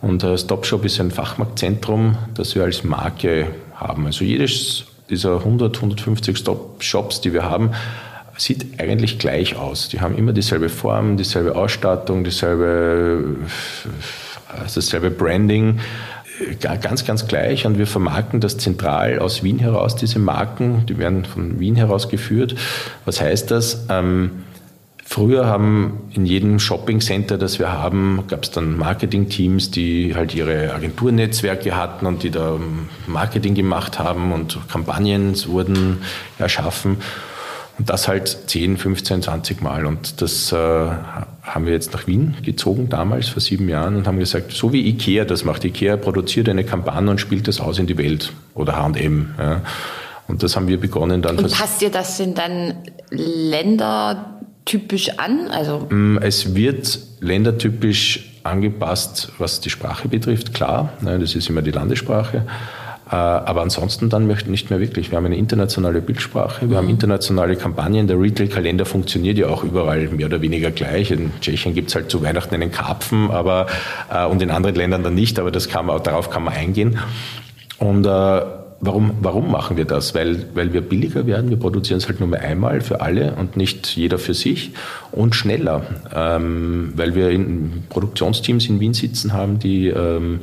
Und 0.01 0.23
äh, 0.23 0.37
Stop 0.37 0.65
Shop 0.65 0.83
ist 0.83 0.99
ein 0.99 1.11
Fachmarktzentrum, 1.11 2.17
das 2.33 2.55
wir 2.55 2.63
als 2.63 2.83
Marke 2.83 3.47
haben. 3.75 4.05
Also 4.05 4.25
jedes 4.25 4.85
dieser 5.09 5.37
100, 5.37 5.75
150 5.75 6.37
Stop 6.37 6.83
Shops, 6.83 7.21
die 7.21 7.33
wir 7.33 7.43
haben, 7.43 7.71
sieht 8.37 8.79
eigentlich 8.79 9.19
gleich 9.19 9.55
aus. 9.55 9.89
Die 9.89 10.01
haben 10.01 10.17
immer 10.17 10.33
dieselbe 10.33 10.69
Form, 10.69 11.17
dieselbe 11.17 11.55
Ausstattung, 11.55 12.23
dieselbe, 12.23 13.37
also 14.47 14.81
dasselbe 14.81 15.09
Branding 15.09 15.79
ganz, 16.59 17.05
ganz 17.05 17.27
gleich 17.27 17.65
und 17.65 17.77
wir 17.77 17.87
vermarkten 17.87 18.39
das 18.39 18.57
zentral 18.57 19.19
aus 19.19 19.43
Wien 19.43 19.59
heraus, 19.59 19.95
diese 19.95 20.19
Marken, 20.19 20.85
die 20.87 20.97
werden 20.97 21.25
von 21.25 21.59
Wien 21.59 21.75
heraus 21.75 22.09
geführt. 22.09 22.55
Was 23.05 23.21
heißt 23.21 23.51
das? 23.51 23.85
Ähm, 23.89 24.43
früher 25.03 25.45
haben 25.45 26.09
in 26.13 26.25
jedem 26.25 26.59
Shopping-Center, 26.59 27.37
das 27.37 27.59
wir 27.59 27.71
haben, 27.71 28.23
gab 28.27 28.43
es 28.43 28.51
dann 28.51 28.77
Marketing-Teams, 28.77 29.71
die 29.71 30.15
halt 30.15 30.35
ihre 30.35 30.73
Agenturnetzwerke 30.73 31.75
hatten 31.75 32.05
und 32.05 32.23
die 32.23 32.31
da 32.31 32.59
Marketing 33.07 33.55
gemacht 33.55 33.99
haben 33.99 34.33
und 34.33 34.59
Kampagnen 34.69 35.35
wurden 35.47 36.01
erschaffen. 36.37 36.97
Und 37.77 37.89
das 37.89 38.07
halt 38.07 38.27
10, 38.47 38.77
15, 38.77 39.23
20 39.23 39.61
Mal. 39.61 39.85
Und 39.85 40.21
das 40.21 40.51
äh, 40.51 40.55
haben 40.55 41.65
wir 41.65 41.73
jetzt 41.73 41.93
nach 41.93 42.07
Wien 42.07 42.35
gezogen, 42.41 42.87
damals 42.89 43.27
vor 43.27 43.41
sieben 43.41 43.67
Jahren, 43.67 43.97
und 43.97 44.07
haben 44.07 44.19
gesagt, 44.19 44.51
so 44.53 44.71
wie 44.71 44.87
IKEA 44.87 45.25
das 45.25 45.43
macht. 45.43 45.65
IKEA 45.65 45.97
produziert 45.97 46.47
eine 46.47 46.63
Kampagne 46.63 47.09
und 47.11 47.19
spielt 47.19 47.47
das 47.47 47.59
aus 47.59 47.77
in 47.77 47.87
die 47.87 47.97
Welt. 47.97 48.31
Oder 48.53 48.77
H&M. 48.77 49.35
Ja. 49.37 49.61
Und 50.27 50.41
das 50.41 50.55
haben 50.55 50.67
wir 50.67 50.79
begonnen 50.79 51.21
dann. 51.21 51.37
Und 51.37 51.51
passt 51.51 51.81
ihr 51.81 51.91
das 51.91 52.17
denn 52.17 52.33
dann 52.33 52.75
ländertypisch 53.11 55.09
an? 55.17 55.49
Also 55.49 55.87
mm, 55.89 56.17
es 56.21 56.55
wird 56.55 56.97
ländertypisch 57.19 58.31
angepasst, 58.43 59.31
was 59.37 59.59
die 59.59 59.69
Sprache 59.69 60.07
betrifft, 60.07 60.53
klar. 60.53 60.93
Das 61.01 61.35
ist 61.35 61.49
immer 61.49 61.61
die 61.61 61.71
Landessprache. 61.71 62.45
Äh, 63.15 63.17
aber 63.17 63.61
ansonsten 63.61 64.09
dann 64.09 64.27
nicht 64.27 64.69
mehr 64.69 64.81
wirklich. 64.81 65.09
Wir 65.09 65.17
haben 65.17 65.25
eine 65.25 65.37
internationale 65.37 66.01
Bildsprache, 66.01 66.69
wir 66.69 66.75
haben 66.75 66.89
internationale 66.89 67.55
Kampagnen. 67.55 68.07
Der 68.07 68.19
Retail-Kalender 68.19 68.85
funktioniert 68.85 69.37
ja 69.37 69.47
auch 69.47 69.63
überall 69.63 70.09
mehr 70.09 70.25
oder 70.25 70.41
weniger 70.41 70.69
gleich. 70.71 71.11
In 71.11 71.31
Tschechien 71.39 71.73
gibt 71.73 71.89
es 71.89 71.95
halt 71.95 72.11
zu 72.11 72.21
Weihnachten 72.21 72.53
einen 72.55 72.71
Karpfen 72.71 73.31
aber, 73.31 73.67
äh, 74.13 74.25
und 74.25 74.41
in 74.41 74.51
anderen 74.51 74.75
Ländern 74.75 75.03
dann 75.03 75.15
nicht, 75.15 75.39
aber 75.39 75.49
das 75.49 75.69
kann 75.69 75.85
man, 75.85 76.03
darauf 76.03 76.29
kann 76.29 76.43
man 76.43 76.53
eingehen. 76.53 76.99
Und 77.77 78.05
äh, 78.05 78.41
Warum, 78.81 79.11
warum 79.21 79.51
machen 79.51 79.77
wir 79.77 79.85
das? 79.85 80.13
Weil, 80.13 80.45
weil 80.53 80.73
wir 80.73 80.81
billiger 80.81 81.25
werden. 81.25 81.49
Wir 81.49 81.57
produzieren 81.57 81.97
es 81.97 82.07
halt 82.07 82.19
nur 82.19 82.27
mehr 82.27 82.41
einmal 82.41 82.81
für 82.81 82.99
alle 82.99 83.33
und 83.35 83.55
nicht 83.55 83.95
jeder 83.95 84.19
für 84.19 84.33
sich 84.33 84.73
und 85.13 85.33
schneller, 85.33 85.83
ähm, 86.13 86.91
weil 86.95 87.15
wir 87.15 87.29
in 87.29 87.83
Produktionsteams 87.89 88.67
in 88.67 88.81
Wien 88.81 88.93
sitzen 88.93 89.31
haben, 89.31 89.59
die 89.59 89.87
ähm, 89.87 90.41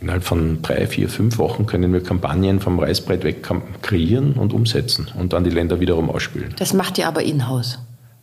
Innerhalb 0.00 0.24
von 0.24 0.62
drei, 0.62 0.86
vier, 0.86 1.08
fünf 1.08 1.36
Wochen 1.38 1.66
können 1.66 1.92
wir 1.92 2.02
Kampagnen 2.02 2.60
vom 2.60 2.78
Reißbrett 2.78 3.22
weg 3.22 3.46
kreieren 3.82 4.32
und 4.32 4.54
umsetzen 4.54 5.08
und 5.18 5.34
dann 5.34 5.44
die 5.44 5.50
Länder 5.50 5.78
wiederum 5.78 6.08
ausspielen. 6.08 6.54
Das 6.58 6.72
macht 6.72 6.96
ihr 6.96 7.06
aber 7.06 7.22
in-house? 7.22 7.78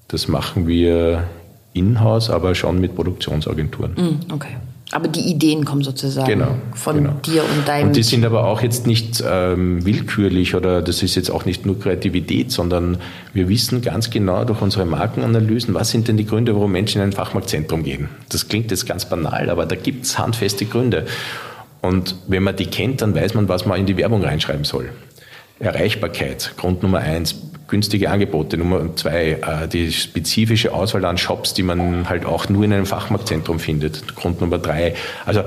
Das 0.08 0.28
machen 0.28 0.68
wir 0.68 1.26
in-house, 1.74 2.30
aber 2.32 2.56
schon 2.56 2.82
mit 2.82 2.96
Produktionsagenturen. 2.96 3.94
Mm, 3.94 4.34
okay. 4.34 4.58
Aber 4.92 5.10
die 5.10 5.30
Ideen 5.30 5.66
kommen 5.66 5.84
sozusagen 5.84 6.28
genau, 6.28 6.56
von 6.74 6.96
genau. 6.96 7.12
dir 7.26 7.44
und 7.44 7.68
deinem. 7.68 7.88
Und 7.88 7.98
die 7.98 8.04
sind 8.04 8.26
aber 8.26 8.46
auch 8.46 8.62
jetzt 8.62 8.88
nicht 8.88 9.22
ähm, 9.28 9.86
willkürlich 9.86 10.56
oder 10.56 10.82
das 10.82 11.04
ist 11.04 11.16
jetzt 11.16 11.30
auch 11.30 11.44
nicht 11.44 11.66
nur 11.66 11.78
Kreativität, 11.78 12.54
sondern 12.54 12.98
wir 13.34 13.50
wissen 13.50 13.82
ganz 13.82 14.10
genau 14.10 14.46
durch 14.46 14.62
unsere 14.62 14.86
Markenanalysen, 14.86 15.74
was 15.74 15.92
sind 15.92 16.08
denn 16.08 16.16
die 16.16 16.26
Gründe, 16.26 16.56
warum 16.56 16.72
Menschen 16.72 17.02
in 17.02 17.10
ein 17.10 17.14
Fachmarktzentrum 17.14 17.84
gehen. 17.84 18.08
Das 18.30 18.48
klingt 18.48 18.72
jetzt 18.72 18.86
ganz 18.86 19.04
banal, 19.10 19.50
aber 19.50 19.66
da 19.66 19.76
gibt 19.76 20.06
es 20.06 20.18
handfeste 20.18 20.66
Gründe. 20.66 21.06
Und 21.82 22.16
wenn 22.28 22.44
man 22.44 22.56
die 22.56 22.66
kennt, 22.66 23.02
dann 23.02 23.16
weiß 23.16 23.34
man, 23.34 23.48
was 23.50 23.66
man 23.66 23.80
in 23.80 23.86
die 23.86 23.98
Werbung 23.98 24.24
reinschreiben 24.24 24.64
soll. 24.64 24.90
Erreichbarkeit, 25.60 26.54
Grund 26.58 26.84
Nummer 26.84 27.00
eins, 27.00 27.36
günstige 27.68 28.10
Angebote, 28.10 28.58
Nummer 28.58 28.96
zwei, 28.96 29.40
äh, 29.42 29.68
die 29.68 29.92
spezifische 29.92 30.74
Auswahl 30.74 31.04
an 31.06 31.18
Shops, 31.18 31.54
die 31.54 31.64
man 31.64 32.08
halt 32.08 32.26
auch 32.26 32.48
nur 32.50 32.64
in 32.64 32.74
einem 32.74 32.86
Fachmarktzentrum 32.86 33.60
findet, 33.60 34.16
Grund 34.16 34.40
Nummer 34.40 34.60
drei. 34.60 34.96
Also 35.26 35.44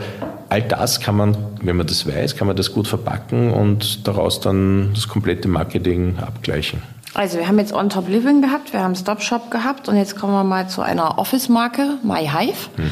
all 0.49 0.63
das 0.63 1.01
kann 1.01 1.17
man, 1.17 1.37
wenn 1.63 1.77
man 1.77 1.87
das 1.87 2.07
weiß, 2.07 2.37
kann 2.37 2.47
man 2.47 2.57
das 2.57 2.73
gut 2.73 2.89
verpacken 2.89 3.53
und 3.53 4.07
daraus 4.07 4.41
dann 4.41 4.91
das 4.95 5.09
komplette 5.09 5.49
Marketing 5.49 6.19
abgleichen. 6.19 6.83
Also 7.15 7.39
wir 7.39 7.49
haben 7.49 7.59
jetzt 7.59 7.73
On 7.73 7.89
Top 7.89 8.09
Living 8.09 8.41
gehabt, 8.41 8.73
wir 8.73 8.81
haben 8.81 8.95
Stop 8.95 9.23
Shop 9.23 9.51
gehabt 9.51 9.89
und 9.89 9.97
jetzt 9.97 10.17
kommen 10.17 10.33
wir 10.33 10.45
mal 10.45 10.69
zu 10.69 10.83
einer 10.83 11.19
Office-Marke, 11.19 11.99
MyHive. 12.05 12.69
Mhm 12.77 12.91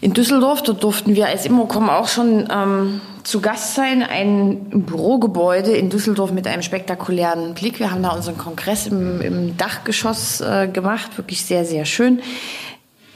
in 0.00 0.12
Düsseldorf. 0.12 0.62
Dort 0.62 0.82
durften 0.82 1.14
wir 1.14 1.26
als 1.26 1.46
Immocom 1.46 1.88
auch 1.88 2.08
schon 2.08 2.48
ähm, 2.50 3.00
zu 3.22 3.40
Gast 3.40 3.74
sein. 3.74 4.02
Ein 4.02 4.84
Bürogebäude 4.86 5.72
in 5.72 5.90
Düsseldorf 5.90 6.32
mit 6.32 6.46
einem 6.46 6.62
spektakulären 6.62 7.54
Blick. 7.54 7.78
Wir 7.78 7.90
haben 7.90 8.02
da 8.02 8.10
unseren 8.10 8.38
Kongress 8.38 8.86
im, 8.86 9.20
im 9.20 9.56
Dachgeschoss 9.56 10.40
äh, 10.40 10.68
gemacht. 10.68 11.16
Wirklich 11.16 11.44
sehr, 11.44 11.64
sehr 11.64 11.84
schön. 11.84 12.20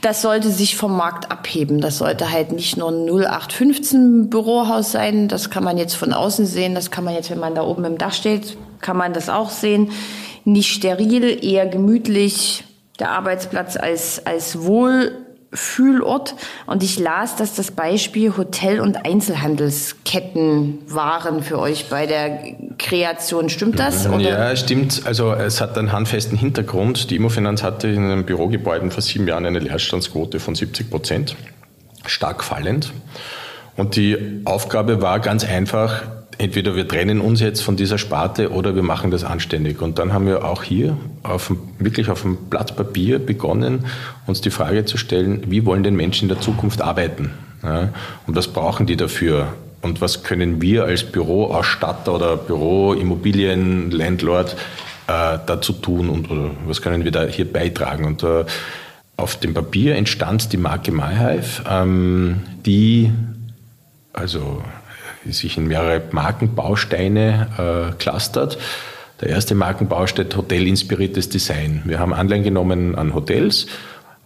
Das 0.01 0.23
sollte 0.23 0.51
sich 0.51 0.77
vom 0.77 0.97
Markt 0.97 1.31
abheben. 1.31 1.83
Das 1.83 1.99
sollte 1.99 2.31
halt 2.31 2.53
nicht 2.53 2.79
nur 2.79 2.89
ein 2.89 3.07
0815 3.07 4.31
Bürohaus 4.31 4.93
sein. 4.93 5.29
Das 5.29 5.51
kann 5.51 5.63
man 5.63 5.77
jetzt 5.77 5.95
von 5.95 6.15
außen 6.15 6.47
sehen. 6.47 6.75
Das 6.75 6.91
kann 6.91 7.05
man 7.05 7.15
jetzt, 7.15 7.31
wenn 7.31 7.39
man 7.39 7.55
da 7.55 7.63
oben 7.63 7.85
im 7.85 7.99
Dach 7.99 8.15
steht, 8.15 8.57
kann 8.81 8.97
man 8.97 9.13
das 9.13 9.29
auch 9.29 9.51
sehen. 9.51 9.91
Nicht 10.47 10.73
steril, 10.73 11.45
eher 11.45 11.67
gemütlich. 11.67 12.65
Der 12.99 13.11
Arbeitsplatz 13.11 13.77
als, 13.77 14.25
als 14.27 14.63
wohl 14.63 15.13
Fühlort 15.53 16.37
und 16.67 16.83
ich 16.85 16.99
las, 16.99 17.35
dass 17.35 17.55
das 17.55 17.73
Beispiel 17.73 18.37
Hotel- 18.37 18.81
und 18.81 19.05
Einzelhandelsketten 19.05 20.79
waren 20.87 21.43
für 21.43 21.59
euch 21.59 21.89
bei 21.89 22.07
der 22.07 22.41
Kreation. 22.79 23.49
Stimmt 23.49 23.79
das? 23.81 24.07
Oder? 24.09 24.21
Ja, 24.21 24.57
stimmt. 24.57 25.03
Also 25.07 25.33
es 25.33 25.61
hat 25.61 25.77
einen 25.77 25.91
handfesten 25.91 26.39
Hintergrund. 26.39 27.11
Die 27.11 27.17
Immofinanz 27.17 27.65
hatte 27.65 27.89
in 27.89 28.05
einem 28.05 28.25
Bürogebäuden 28.25 28.93
vor 28.93 29.03
sieben 29.03 29.27
Jahren 29.27 29.45
eine 29.45 29.59
Leerstandsquote 29.59 30.39
von 30.39 30.55
70 30.55 30.89
Prozent, 30.89 31.37
stark 32.07 32.45
fallend. 32.45 32.93
Und 33.77 33.97
die 33.97 34.43
Aufgabe 34.45 35.03
war 35.03 35.19
ganz 35.19 35.45
einfach, 35.45 36.03
entweder 36.41 36.75
wir 36.75 36.89
trennen 36.89 37.21
uns 37.21 37.41
jetzt 37.41 37.61
von 37.61 37.77
dieser 37.77 37.99
Sparte 37.99 38.51
oder 38.51 38.75
wir 38.75 38.83
machen 38.83 39.11
das 39.11 39.25
anständig. 39.25 39.83
Und 39.83 39.99
dann 39.99 40.15
haben 40.15 40.27
wir 40.27 40.45
auch 40.45 40.63
hier 40.63 40.97
auf, 41.23 41.53
wirklich 41.79 42.09
auf 42.09 42.25
einem 42.25 42.37
Blatt 42.49 42.77
Papier 42.77 43.19
begonnen, 43.19 43.85
uns 44.27 44.41
die 44.41 44.51
Frage 44.51 44.87
zu 44.87 44.97
stellen, 44.97 45.43
wie 45.49 45.67
wollen 45.67 45.83
denn 45.83 45.97
Menschen 45.97 46.25
in 46.25 46.35
der 46.35 46.41
Zukunft 46.41 46.81
arbeiten? 46.81 47.33
Ja, 47.63 47.91
und 48.27 48.37
was 48.37 48.49
brauchen 48.49 48.87
die 48.87 48.97
dafür? 48.97 49.49
Und 49.83 50.01
was 50.01 50.23
können 50.23 50.63
wir 50.63 50.85
als 50.85 51.05
Büroausstatter 51.05 52.15
oder 52.15 52.39
Büroimmobilienlandlord 52.39 54.57
äh, 55.09 55.39
dazu 55.45 55.75
tun 55.75 56.09
und 56.09 56.31
oder 56.31 56.53
was 56.67 56.81
können 56.81 57.05
wir 57.05 57.13
da 57.13 57.25
hier 57.25 57.51
beitragen? 57.51 58.07
Und 58.07 58.23
äh, 58.23 58.47
auf 59.19 59.37
dem 59.37 59.53
Papier 59.53 59.97
entstand 59.97 60.55
die 60.55 60.57
Marke 60.57 60.91
MyHive, 60.91 61.63
ähm, 61.69 62.41
die 62.65 63.11
also 64.15 64.63
sich 65.29 65.57
in 65.57 65.67
mehrere 65.67 66.03
Markenbausteine 66.11 67.93
äh, 67.93 67.95
clustert. 67.97 68.59
Der 69.21 69.29
erste 69.29 69.55
Markenbaustein 69.55 70.29
Hotel-inspiriertes 70.35 71.29
Design. 71.29 71.83
Wir 71.85 71.99
haben 71.99 72.15
Anleihen 72.15 72.43
genommen 72.43 72.95
an 72.95 73.15
Hotels. 73.15 73.67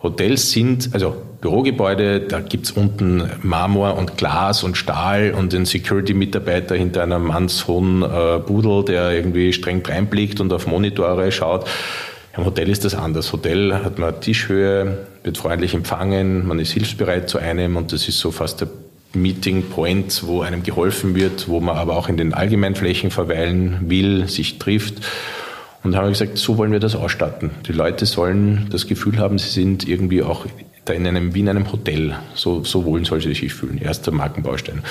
Hotels 0.02 0.50
sind, 0.50 0.90
also 0.92 1.16
Bürogebäude, 1.40 2.20
da 2.20 2.40
gibt's 2.40 2.70
unten 2.70 3.28
Marmor 3.42 3.96
und 3.96 4.16
Glas 4.16 4.62
und 4.62 4.76
Stahl 4.76 5.34
und 5.36 5.52
den 5.52 5.64
Security-Mitarbeiter 5.64 6.74
hinter 6.74 7.02
einer 7.02 7.18
mannshohen 7.18 8.02
äh, 8.02 8.38
Budel, 8.38 8.84
der 8.84 9.12
irgendwie 9.12 9.52
streng 9.52 9.84
reinblickt 9.84 10.40
und 10.40 10.52
auf 10.52 10.66
Monitore 10.66 11.32
schaut. 11.32 11.66
Im 12.36 12.44
Hotel 12.44 12.68
ist 12.68 12.84
das 12.84 12.94
anders. 12.94 13.32
Hotel 13.32 13.74
hat 13.74 13.98
man 13.98 14.20
Tischhöhe, 14.20 15.06
wird 15.22 15.38
freundlich 15.38 15.74
empfangen, 15.74 16.46
man 16.46 16.58
ist 16.58 16.72
hilfsbereit 16.72 17.28
zu 17.28 17.38
einem 17.38 17.76
und 17.76 17.92
das 17.92 18.06
ist 18.06 18.18
so 18.18 18.30
fast 18.30 18.60
der 18.60 18.68
Meeting 19.14 19.68
Point, 19.70 20.22
wo 20.26 20.42
einem 20.42 20.62
geholfen 20.62 21.14
wird, 21.14 21.48
wo 21.48 21.60
man 21.60 21.76
aber 21.76 21.96
auch 21.96 22.08
in 22.08 22.16
den 22.16 22.34
Allgemeinflächen 22.34 23.10
verweilen 23.10 23.78
will, 23.88 24.28
sich 24.28 24.58
trifft. 24.58 24.94
Und 25.82 25.96
haben 25.96 26.04
wir 26.04 26.10
gesagt, 26.10 26.38
so 26.38 26.56
wollen 26.56 26.72
wir 26.72 26.80
das 26.80 26.96
ausstatten. 26.96 27.50
Die 27.68 27.72
Leute 27.72 28.06
sollen 28.06 28.68
das 28.70 28.86
Gefühl 28.86 29.18
haben, 29.18 29.38
sie 29.38 29.50
sind 29.50 29.86
irgendwie 29.86 30.22
auch 30.22 30.46
da 30.84 30.92
in 30.92 31.06
einem, 31.06 31.34
wie 31.34 31.40
in 31.40 31.48
einem 31.48 31.70
Hotel. 31.70 32.16
So, 32.34 32.64
so 32.64 32.84
wohl 32.84 33.04
soll 33.04 33.20
sie 33.20 33.34
sich 33.34 33.52
fühlen. 33.52 33.78
Erster 33.78 34.10
Markenbaustein. 34.10 34.82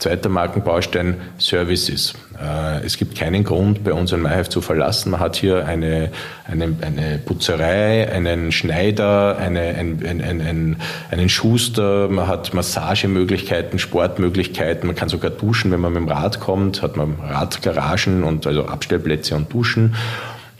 Zweiter 0.00 0.30
Markenbaustein 0.30 1.16
Services. 1.36 2.14
Äh, 2.40 2.86
es 2.86 2.96
gibt 2.96 3.18
keinen 3.18 3.44
Grund, 3.44 3.84
bei 3.84 3.92
uns 3.92 4.14
ein 4.14 4.22
MyHive 4.22 4.48
zu 4.48 4.62
verlassen. 4.62 5.10
Man 5.10 5.20
hat 5.20 5.36
hier 5.36 5.66
eine, 5.66 6.10
eine, 6.50 6.74
eine 6.80 7.18
Putzerei, 7.18 8.10
einen 8.10 8.50
Schneider, 8.50 9.36
eine, 9.36 9.60
ein, 9.60 10.02
ein, 10.06 10.40
ein, 10.40 10.76
einen 11.10 11.28
Schuster, 11.28 12.08
man 12.08 12.26
hat 12.28 12.54
Massagemöglichkeiten, 12.54 13.78
Sportmöglichkeiten, 13.78 14.86
man 14.86 14.96
kann 14.96 15.10
sogar 15.10 15.30
duschen, 15.30 15.70
wenn 15.70 15.80
man 15.80 15.92
mit 15.92 16.00
dem 16.00 16.08
Rad 16.08 16.40
kommt, 16.40 16.80
hat 16.80 16.96
man 16.96 17.16
Radgaragen 17.20 18.24
und 18.24 18.46
also 18.46 18.64
Abstellplätze 18.64 19.36
und 19.36 19.52
Duschen. 19.52 19.94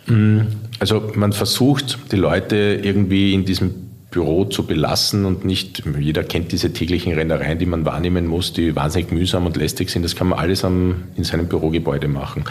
Mm, 0.04 0.40
also 0.80 1.12
man 1.14 1.32
versucht, 1.32 2.12
die 2.12 2.16
Leute 2.16 2.78
irgendwie 2.82 3.32
in 3.32 3.46
diesem 3.46 3.89
Büro 4.10 4.44
zu 4.44 4.66
belassen 4.66 5.24
und 5.24 5.44
nicht, 5.44 5.84
jeder 5.98 6.24
kennt 6.24 6.50
diese 6.50 6.72
täglichen 6.72 7.14
Rennereien, 7.14 7.58
die 7.58 7.66
man 7.66 7.84
wahrnehmen 7.84 8.26
muss, 8.26 8.52
die 8.52 8.74
wahnsinnig 8.74 9.12
mühsam 9.12 9.46
und 9.46 9.56
lästig 9.56 9.90
sind. 9.90 10.02
Das 10.02 10.16
kann 10.16 10.28
man 10.28 10.38
alles 10.38 10.64
am, 10.64 11.04
in 11.16 11.24
seinem 11.24 11.46
Bürogebäude 11.46 12.08
machen. 12.08 12.44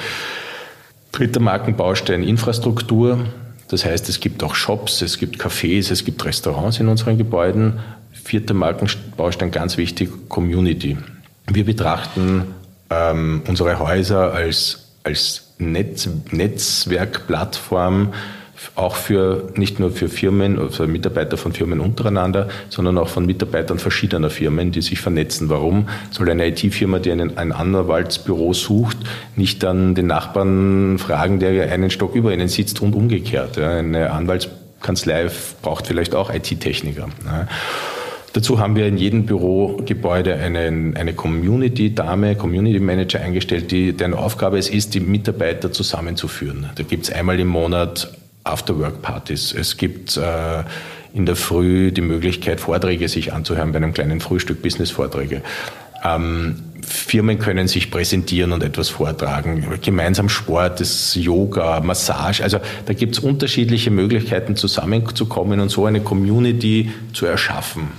Dritter 1.12 1.42
Markenbaustein 1.42 2.24
Infrastruktur. 2.24 3.20
Das 3.68 3.84
heißt, 3.84 4.08
es 4.10 4.20
gibt 4.20 4.42
auch 4.42 4.56
Shops, 4.56 5.02
es 5.02 5.18
gibt 5.18 5.42
Cafés, 5.42 5.92
es 5.92 6.06
gibt 6.06 6.24
Restaurants 6.24 6.80
in 6.80 6.88
unseren 6.88 7.18
Gebäuden. 7.18 7.80
Vierter 8.12 8.54
Markenbaustein, 8.54 9.52
ganz 9.52 9.78
wichtig, 9.78 10.10
Community. 10.30 10.98
Wir 11.48 11.66
betrachten 11.66 12.44
ähm, 12.90 13.42
unsere 13.48 13.80
Häuser 13.80 14.34
als, 14.34 14.92
als 15.04 15.54
Netz, 15.58 16.10
Netzwerkplattform 16.32 18.14
auch 18.76 18.96
für 18.96 19.50
nicht 19.56 19.80
nur 19.80 19.92
für 19.92 20.10
Firmen, 20.10 20.60
also 20.60 20.86
Mitarbeiter 20.88 21.38
von 21.38 21.54
Firmen 21.54 21.80
untereinander, 21.80 22.48
sondern 22.70 22.98
auch 22.98 23.10
von 23.10 23.26
Mitarbeitern 23.26 23.80
verschiedener 23.80 24.30
Firmen, 24.30 24.72
die 24.72 24.82
sich 24.82 25.00
vernetzen. 25.00 25.50
Warum 25.50 25.88
soll 26.12 26.30
eine 26.30 26.48
IT-Firma, 26.48 27.00
die 27.00 27.12
einen, 27.12 27.38
ein 27.38 27.52
Anwaltsbüro 27.52 28.54
sucht, 28.54 28.98
nicht 29.36 29.64
dann 29.64 29.96
den 29.96 30.08
Nachbarn 30.08 30.98
fragen, 31.00 31.40
der 31.40 31.72
einen 31.72 31.90
Stock 31.90 32.16
über 32.16 32.34
ihnen 32.34 32.48
sitzt 32.48 32.82
und 32.82 32.96
umgekehrt? 32.96 33.58
Eine 33.58 34.12
Anwaltskanzlei 34.12 35.30
braucht 35.62 35.88
vielleicht 35.88 36.16
auch 36.16 36.34
IT-Techniker. 36.34 37.10
Dazu 38.34 38.60
haben 38.60 38.76
wir 38.76 38.86
in 38.86 38.98
jedem 38.98 39.26
Bürogebäude 39.26 40.36
einen, 40.36 40.96
eine 40.96 41.14
Community-Dame, 41.14 42.36
Community 42.36 42.80
Manager 42.80 43.20
eingestellt, 43.22 43.72
die, 43.72 43.94
deren 43.94 44.14
Aufgabe 44.14 44.58
es 44.58 44.70
ist, 44.70 44.94
die 44.94 45.00
Mitarbeiter 45.00 45.72
zusammenzuführen. 45.72 46.70
Da 46.76 46.84
gibt 46.84 47.06
es 47.06 47.12
einmal 47.12 47.40
im 47.40 47.48
Monat 47.48 48.12
After-Work-Partys. 48.50 49.54
Es 49.54 49.78
gibt 49.78 50.18
äh, 50.18 50.64
in 51.14 51.26
der 51.26 51.36
Früh 51.36 51.92
die 51.92 52.02
Möglichkeit, 52.02 52.60
Vorträge 52.60 53.08
sich 53.08 53.34
anzuhören 53.34 53.72
bei 53.72 53.78
einem 53.78 53.94
kleinen 53.94 54.20
Frühstück, 54.20 54.62
Business-Vorträge. 54.62 55.42
Ähm, 56.04 56.64
Firmen 56.82 57.40
können 57.40 57.68
sich 57.68 57.92
präsentieren 57.92 58.52
und 58.52 58.64
etwas 58.64 58.90
vortragen. 58.90 59.80
Gemeinsam 59.82 60.30
Sport, 60.30 60.80
das 60.80 61.16
Yoga, 61.16 61.82
Massage. 61.82 62.42
Also 62.42 62.60
da 62.86 62.94
gibt 62.94 63.18
es 63.18 63.24
unterschiedliche 63.24 63.92
Möglichkeiten, 63.92 64.56
zusammenzukommen 64.56 65.60
und 65.60 65.70
so 65.70 65.86
eine 65.86 66.02
Community 66.02 66.92
zu 67.14 67.26
erschaffen 67.26 67.90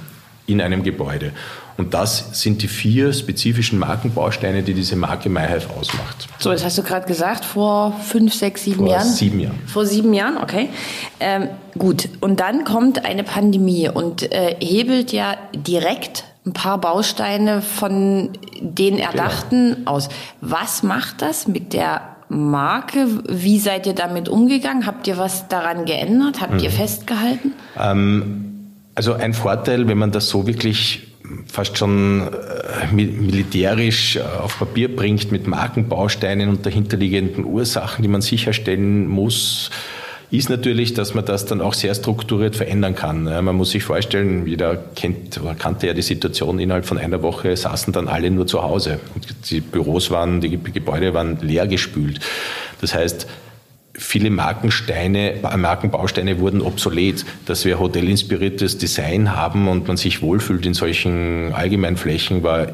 in 0.46 0.60
einem 0.60 0.82
Gebäude. 0.82 1.32
Und 1.76 1.94
das 1.94 2.40
sind 2.40 2.62
die 2.62 2.68
vier 2.68 3.12
spezifischen 3.12 3.78
Markenbausteine, 3.78 4.62
die 4.62 4.74
diese 4.74 4.96
Marke 4.96 5.28
MyHive 5.28 5.68
ausmacht. 5.78 6.28
So, 6.38 6.50
das 6.50 6.64
hast 6.64 6.78
du 6.78 6.82
gerade 6.82 7.06
gesagt, 7.06 7.44
vor 7.44 7.92
fünf, 8.02 8.34
sechs, 8.34 8.64
sieben 8.64 8.78
vor 8.78 8.88
Jahren? 8.88 9.06
Vor 9.06 9.16
sieben 9.16 9.40
Jahren. 9.40 9.58
Vor 9.66 9.86
sieben 9.86 10.14
Jahren, 10.14 10.36
okay. 10.38 10.68
Ähm, 11.20 11.48
gut, 11.78 12.08
und 12.20 12.40
dann 12.40 12.64
kommt 12.64 13.04
eine 13.04 13.24
Pandemie 13.24 13.88
und 13.88 14.30
äh, 14.30 14.56
hebelt 14.60 15.12
ja 15.12 15.36
direkt 15.54 16.24
ein 16.46 16.52
paar 16.52 16.78
Bausteine 16.78 17.62
von 17.62 18.30
den 18.60 18.96
genau. 18.96 19.08
Erdachten 19.08 19.76
genau. 19.76 19.90
aus. 19.90 20.08
Was 20.40 20.82
macht 20.82 21.22
das 21.22 21.46
mit 21.46 21.72
der 21.72 22.02
Marke? 22.28 23.06
Wie 23.28 23.58
seid 23.58 23.86
ihr 23.86 23.94
damit 23.94 24.28
umgegangen? 24.28 24.86
Habt 24.86 25.06
ihr 25.06 25.18
was 25.18 25.48
daran 25.48 25.84
geändert? 25.84 26.40
Habt 26.40 26.54
mhm. 26.54 26.60
ihr 26.60 26.70
festgehalten? 26.70 27.52
Ähm, 27.78 28.72
also 28.94 29.12
ein 29.14 29.34
Vorteil, 29.34 29.88
wenn 29.88 29.98
man 29.98 30.12
das 30.12 30.28
so 30.28 30.46
wirklich 30.46 31.09
fast 31.46 31.78
schon 31.78 32.22
äh, 32.22 32.92
militärisch 32.92 34.16
äh, 34.16 34.20
auf 34.20 34.58
Papier 34.58 34.94
bringt 34.94 35.32
mit 35.32 35.46
Markenbausteinen 35.46 36.48
und 36.48 36.66
dahinterliegenden 36.66 37.44
Ursachen, 37.44 38.02
die 38.02 38.08
man 38.08 38.20
sicherstellen 38.20 39.06
muss, 39.06 39.70
ist 40.30 40.48
natürlich, 40.48 40.94
dass 40.94 41.12
man 41.14 41.24
das 41.24 41.44
dann 41.44 41.60
auch 41.60 41.74
sehr 41.74 41.92
strukturiert 41.92 42.54
verändern 42.54 42.94
kann. 42.94 43.24
Man 43.24 43.56
muss 43.56 43.70
sich 43.70 43.82
vorstellen, 43.82 44.46
jeder 44.46 44.76
kennt 44.76 45.40
oder 45.40 45.56
kannte 45.56 45.88
ja 45.88 45.92
die 45.92 46.02
Situation, 46.02 46.60
innerhalb 46.60 46.86
von 46.86 46.98
einer 46.98 47.20
Woche 47.22 47.56
saßen 47.56 47.92
dann 47.92 48.06
alle 48.06 48.30
nur 48.30 48.46
zu 48.46 48.62
Hause. 48.62 49.00
Die 49.50 49.60
Büros 49.60 50.12
waren, 50.12 50.40
die 50.40 50.50
Gebäude 50.50 51.14
waren 51.14 51.38
leer 51.40 51.66
gespült. 51.66 52.20
Das 52.80 52.94
heißt, 52.94 53.26
viele 54.00 54.30
Markensteine, 54.30 55.34
Markenbausteine 55.56 56.40
wurden 56.40 56.62
obsolet, 56.62 57.24
dass 57.46 57.64
wir 57.64 57.78
hotelinspiriertes 57.78 58.78
Design 58.78 59.36
haben 59.36 59.68
und 59.68 59.86
man 59.86 59.96
sich 59.96 60.22
wohlfühlt 60.22 60.64
in 60.64 60.74
solchen 60.74 61.52
Allgemeinflächen 61.52 62.42
war 62.42 62.68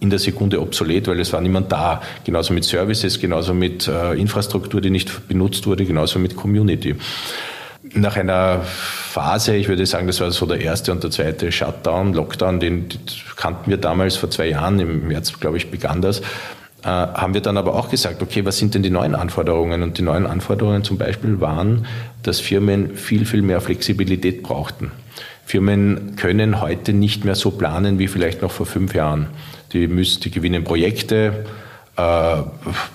in 0.00 0.10
der 0.10 0.18
Sekunde 0.18 0.60
obsolet, 0.60 1.06
weil 1.06 1.20
es 1.20 1.32
war 1.32 1.40
niemand 1.40 1.70
da. 1.70 2.02
Genauso 2.24 2.52
mit 2.52 2.64
Services, 2.64 3.20
genauso 3.20 3.54
mit 3.54 3.86
äh, 3.86 4.14
Infrastruktur, 4.14 4.80
die 4.80 4.90
nicht 4.90 5.28
benutzt 5.28 5.66
wurde, 5.68 5.84
genauso 5.84 6.18
mit 6.18 6.34
Community. 6.34 6.96
Nach 7.94 8.16
einer 8.16 8.62
Phase, 8.62 9.54
ich 9.54 9.68
würde 9.68 9.86
sagen, 9.86 10.08
das 10.08 10.20
war 10.20 10.32
so 10.32 10.46
der 10.46 10.60
erste 10.60 10.90
und 10.90 11.04
der 11.04 11.12
zweite 11.12 11.52
Shutdown, 11.52 12.14
Lockdown, 12.14 12.58
den, 12.58 12.88
den 12.88 13.00
kannten 13.36 13.70
wir 13.70 13.76
damals 13.76 14.16
vor 14.16 14.30
zwei 14.30 14.48
Jahren, 14.48 14.80
im 14.80 15.06
März, 15.06 15.38
glaube 15.38 15.58
ich, 15.58 15.70
begann 15.70 16.02
das 16.02 16.22
äh, 16.82 16.88
haben 16.88 17.34
wir 17.34 17.40
dann 17.40 17.56
aber 17.56 17.74
auch 17.74 17.90
gesagt, 17.90 18.22
okay, 18.22 18.44
was 18.44 18.58
sind 18.58 18.74
denn 18.74 18.82
die 18.82 18.90
neuen 18.90 19.14
Anforderungen? 19.14 19.82
Und 19.82 19.98
die 19.98 20.02
neuen 20.02 20.26
Anforderungen 20.26 20.82
zum 20.82 20.98
Beispiel 20.98 21.40
waren, 21.40 21.86
dass 22.22 22.40
Firmen 22.40 22.96
viel, 22.96 23.24
viel 23.24 23.42
mehr 23.42 23.60
Flexibilität 23.60 24.42
brauchten. 24.42 24.90
Firmen 25.44 26.16
können 26.16 26.60
heute 26.60 26.92
nicht 26.92 27.24
mehr 27.24 27.34
so 27.34 27.52
planen 27.52 27.98
wie 27.98 28.08
vielleicht 28.08 28.42
noch 28.42 28.50
vor 28.50 28.66
fünf 28.66 28.94
Jahren. 28.94 29.28
Die 29.72 29.86
müssen, 29.86 30.22
die 30.22 30.30
gewinnen 30.30 30.64
Projekte, 30.64 31.44
äh, 31.96 32.36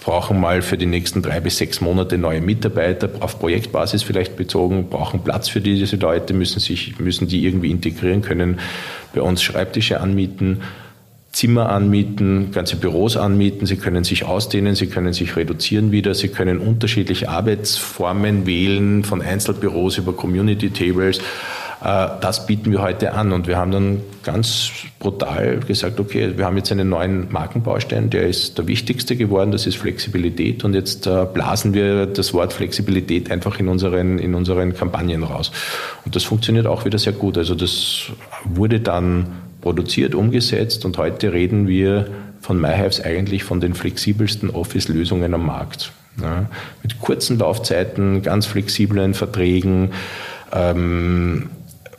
brauchen 0.04 0.40
mal 0.40 0.62
für 0.62 0.78
die 0.78 0.86
nächsten 0.86 1.22
drei 1.22 1.40
bis 1.40 1.58
sechs 1.58 1.80
Monate 1.82 2.18
neue 2.18 2.42
Mitarbeiter, 2.42 3.10
auf 3.20 3.40
Projektbasis 3.40 4.04
vielleicht 4.04 4.36
bezogen, 4.36 4.90
brauchen 4.90 5.24
Platz 5.24 5.48
für 5.50 5.62
diese 5.62 5.96
Leute, 5.98 6.34
müssen 6.34 6.60
sich, 6.60 7.00
müssen 7.00 7.28
die 7.28 7.46
irgendwie 7.46 7.72
integrieren 7.72 8.22
können, 8.22 8.60
bei 9.14 9.22
uns 9.22 9.44
Schreibtische 9.44 10.02
anmieten 10.02 10.62
Zimmer 11.32 11.70
anmieten, 11.70 12.52
ganze 12.52 12.78
Büros 12.78 13.18
anmieten, 13.18 13.66
Sie 13.66 13.78
können 13.78 14.04
sich 14.04 14.26
ausdehnen, 14.26 14.76
Sie 14.76 14.88
können 14.88 15.14
sich 15.14 15.36
reduzieren 15.36 15.92
wieder, 15.92 16.16
Sie 16.16 16.30
können 16.30 16.60
unterschiedliche 16.60 17.30
Arbeitsformen 17.30 18.46
wählen, 18.48 19.04
von 19.04 19.22
Einzelbüros 19.22 19.98
über 19.98 20.14
Community 20.14 20.70
Tables. 20.70 21.20
Äh, 21.84 22.08
das 22.22 22.46
bieten 22.48 22.72
wir 22.72 22.82
heute 22.82 23.14
an 23.14 23.32
und 23.32 23.48
wir 23.48 23.58
haben 23.58 23.72
dann 23.72 24.02
ganz 24.24 24.72
brutal 25.00 25.60
gesagt, 25.60 26.00
okay, 26.00 26.34
wir 26.36 26.46
haben 26.46 26.58
jetzt 26.58 26.72
einen 26.72 26.90
neuen 26.90 27.32
Markenbaustein, 27.32 28.10
der 28.10 28.28
ist 28.28 28.58
der 28.58 28.68
wichtigste 28.68 29.16
geworden, 29.16 29.52
das 29.52 29.68
ist 29.68 29.78
Flexibilität 29.78 30.64
und 30.64 30.74
jetzt 30.74 31.06
äh, 31.06 31.26
blasen 31.32 31.74
wir 31.74 32.08
das 32.08 32.34
Wort 32.34 32.54
Flexibilität 32.54 33.32
einfach 33.32 33.60
in 33.60 33.68
unseren, 33.68 34.18
in 34.18 34.34
unseren 34.34 34.74
Kampagnen 34.74 35.24
raus. 35.24 35.52
Und 36.04 36.16
das 36.16 36.24
funktioniert 36.24 36.66
auch 36.66 36.86
wieder 36.86 36.98
sehr 36.98 37.14
gut. 37.14 37.38
Also 37.38 37.54
das 37.54 38.12
wurde 38.44 38.80
dann 38.80 39.28
produziert, 39.68 40.16
umgesetzt 40.16 40.86
und 40.86 40.98
heute 40.98 41.34
reden 41.34 41.68
wir 41.68 42.08
von 42.40 42.58
MyHives 42.58 43.02
eigentlich 43.02 43.44
von 43.44 43.60
den 43.60 43.74
flexibelsten 43.74 44.50
Office-Lösungen 44.50 45.34
am 45.34 45.46
Markt. 45.46 45.92
Ja, 46.22 46.46
mit 46.84 47.02
kurzen 47.02 47.38
Laufzeiten, 47.38 48.22
ganz 48.22 48.46
flexiblen 48.46 49.14
Verträgen, 49.14 49.92
ähm, 50.54 51.50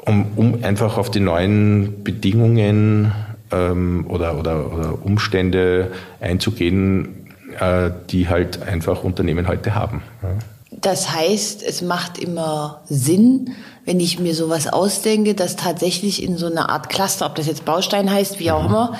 um, 0.06 0.26
um 0.34 0.64
einfach 0.64 0.96
auf 0.96 1.10
die 1.10 1.20
neuen 1.20 2.02
Bedingungen 2.04 3.12
ähm, 3.52 4.06
oder, 4.08 4.38
oder, 4.38 4.72
oder 4.72 5.04
Umstände 5.04 5.90
einzugehen, 6.20 7.26
äh, 7.60 7.90
die 8.08 8.30
halt 8.30 8.62
einfach 8.62 9.04
Unternehmen 9.04 9.46
heute 9.46 9.74
haben. 9.74 10.00
Ja. 10.22 10.30
Das 10.80 11.12
heißt, 11.12 11.62
es 11.62 11.82
macht 11.82 12.18
immer 12.18 12.82
Sinn, 12.88 13.54
wenn 13.84 14.00
ich 14.00 14.18
mir 14.18 14.34
sowas 14.34 14.66
ausdenke, 14.66 15.34
dass 15.34 15.56
tatsächlich 15.56 16.22
in 16.22 16.36
so 16.36 16.46
einer 16.46 16.68
Art 16.68 16.88
Cluster, 16.88 17.26
ob 17.26 17.34
das 17.34 17.46
jetzt 17.46 17.64
Baustein 17.64 18.10
heißt, 18.10 18.38
wie 18.38 18.50
auch 18.50 18.62
mhm. 18.62 18.68
immer, 18.68 18.98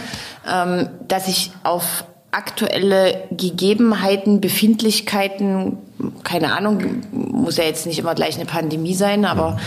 ähm, 0.51 0.89
dass 1.07 1.29
ich 1.29 1.53
auf 1.63 2.05
aktuelle 2.31 3.25
Gegebenheiten, 3.31 4.41
Befindlichkeiten, 4.41 5.79
keine 6.25 6.53
Ahnung, 6.55 7.03
muss 7.13 7.57
ja 7.57 7.65
jetzt 7.65 7.87
nicht 7.87 7.99
immer 7.99 8.15
gleich 8.15 8.37
eine 8.37 8.45
Pandemie 8.45 8.95
sein, 8.95 9.25
aber 9.25 9.59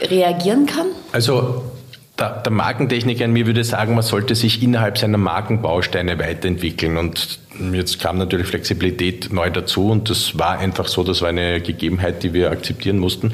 reagieren 0.00 0.66
kann? 0.66 0.86
Also 1.12 1.62
der, 2.20 2.42
der 2.42 2.52
Markentechniker 2.52 3.24
in 3.24 3.32
mir 3.32 3.46
würde 3.46 3.64
sagen, 3.64 3.94
man 3.94 4.02
sollte 4.02 4.34
sich 4.34 4.62
innerhalb 4.62 4.98
seiner 4.98 5.18
Markenbausteine 5.18 6.18
weiterentwickeln. 6.18 6.96
Und 6.96 7.40
jetzt 7.72 8.00
kam 8.00 8.18
natürlich 8.18 8.46
Flexibilität 8.46 9.32
neu 9.32 9.50
dazu 9.50 9.90
und 9.90 10.10
das 10.10 10.38
war 10.38 10.58
einfach 10.58 10.86
so, 10.86 11.02
das 11.02 11.22
war 11.22 11.30
eine 11.30 11.60
Gegebenheit, 11.60 12.22
die 12.22 12.32
wir 12.32 12.50
akzeptieren 12.50 12.98
mussten. 12.98 13.32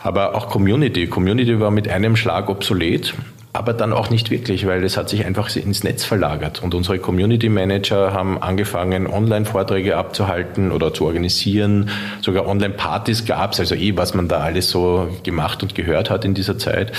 Aber 0.00 0.34
auch 0.34 0.48
Community. 0.48 1.06
Community 1.06 1.60
war 1.60 1.70
mit 1.70 1.88
einem 1.88 2.16
Schlag 2.16 2.48
obsolet 2.48 3.14
aber 3.54 3.74
dann 3.74 3.92
auch 3.92 4.08
nicht 4.08 4.30
wirklich, 4.30 4.66
weil 4.66 4.82
es 4.82 4.96
hat 4.96 5.10
sich 5.10 5.26
einfach 5.26 5.54
ins 5.54 5.84
Netz 5.84 6.04
verlagert. 6.04 6.62
Und 6.62 6.74
unsere 6.74 6.98
Community 6.98 7.50
Manager 7.50 8.14
haben 8.14 8.42
angefangen, 8.42 9.06
Online-Vorträge 9.06 9.96
abzuhalten 9.96 10.72
oder 10.72 10.94
zu 10.94 11.04
organisieren. 11.04 11.90
Sogar 12.22 12.46
Online-Partys 12.46 13.26
gab 13.26 13.52
es, 13.52 13.60
also 13.60 13.74
eh, 13.74 13.94
was 13.96 14.14
man 14.14 14.26
da 14.26 14.38
alles 14.38 14.70
so 14.70 15.08
gemacht 15.22 15.62
und 15.62 15.74
gehört 15.74 16.08
hat 16.08 16.24
in 16.24 16.32
dieser 16.32 16.56
Zeit. 16.56 16.92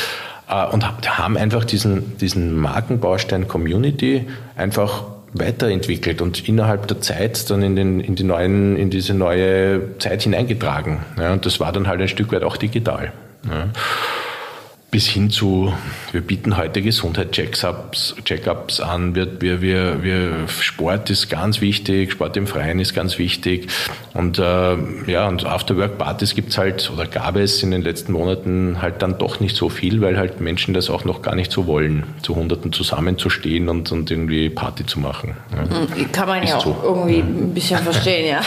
Äh, 0.54 0.66
und 0.68 0.86
haben 1.18 1.38
einfach 1.38 1.66
diesen, 1.66 2.18
diesen 2.18 2.56
Markenbaustein 2.56 3.48
Community 3.48 4.28
einfach 4.56 5.04
weiterentwickelt 5.34 6.22
und 6.22 6.48
innerhalb 6.48 6.88
der 6.88 7.02
Zeit 7.02 7.50
dann 7.50 7.64
in, 7.64 7.76
den, 7.76 8.00
in, 8.00 8.16
die 8.16 8.24
neuen, 8.24 8.78
in 8.78 8.92
diese 8.92 9.16
neue 9.16 9.98
Zeit 9.98 10.22
hineingetragen. 10.22 11.00
Ja, 11.18 11.34
und 11.34 11.46
das 11.46 11.60
war 11.60 11.72
dann 11.72 11.88
halt 11.88 12.02
ein 12.02 12.08
Stück 12.08 12.32
weit 12.32 12.44
auch 12.44 12.58
digital. 12.58 13.12
Ja 13.50 13.68
bis 14.94 15.08
hin 15.08 15.32
zu, 15.32 15.74
wir 16.12 16.22
bieten 16.22 16.56
heute 16.56 16.84
Gesundheitscheckups 16.84 18.16
Check-ups 18.26 18.80
an, 18.80 19.16
wir, 19.16 19.42
wir, 19.42 19.60
wir, 19.60 20.04
wir, 20.04 20.48
Sport 20.48 21.10
ist 21.10 21.32
ganz 21.32 21.62
wichtig, 21.62 22.12
Sport 22.12 22.38
im 22.38 22.46
Freien 22.46 22.80
ist 22.80 22.94
ganz 22.94 23.18
wichtig 23.18 23.70
und 24.14 24.38
äh, 24.38 24.78
ja, 25.08 25.28
und 25.28 25.48
After-Work-Partys 25.48 26.36
gibt's 26.36 26.60
halt 26.60 26.92
oder 26.94 27.08
gab 27.08 27.38
es 27.38 27.64
in 27.64 27.72
den 27.72 27.82
letzten 27.82 28.12
Monaten 28.12 28.84
halt 28.84 29.02
dann 29.02 29.18
doch 29.18 29.40
nicht 29.40 29.56
so 29.56 29.68
viel, 29.68 30.00
weil 30.00 30.16
halt 30.16 30.42
Menschen 30.42 30.76
das 30.76 30.92
auch 30.92 31.06
noch 31.06 31.24
gar 31.24 31.34
nicht 31.34 31.52
so 31.52 31.66
wollen, 31.66 32.04
zu 32.22 32.36
Hunderten 32.36 32.72
zusammenzustehen 32.72 33.70
und, 33.70 33.92
und 33.92 34.12
irgendwie 34.12 34.52
Party 34.52 34.86
zu 34.86 35.00
machen. 35.00 35.36
Ja. 35.56 35.88
Hm, 35.98 36.12
kann 36.12 36.28
man 36.28 36.44
ist 36.44 36.50
ja 36.50 36.58
auch 36.58 36.66
so. 36.66 36.78
irgendwie 36.84 37.18
ein 37.18 37.52
bisschen 37.52 37.80
verstehen, 37.80 38.28
ja. 38.30 38.42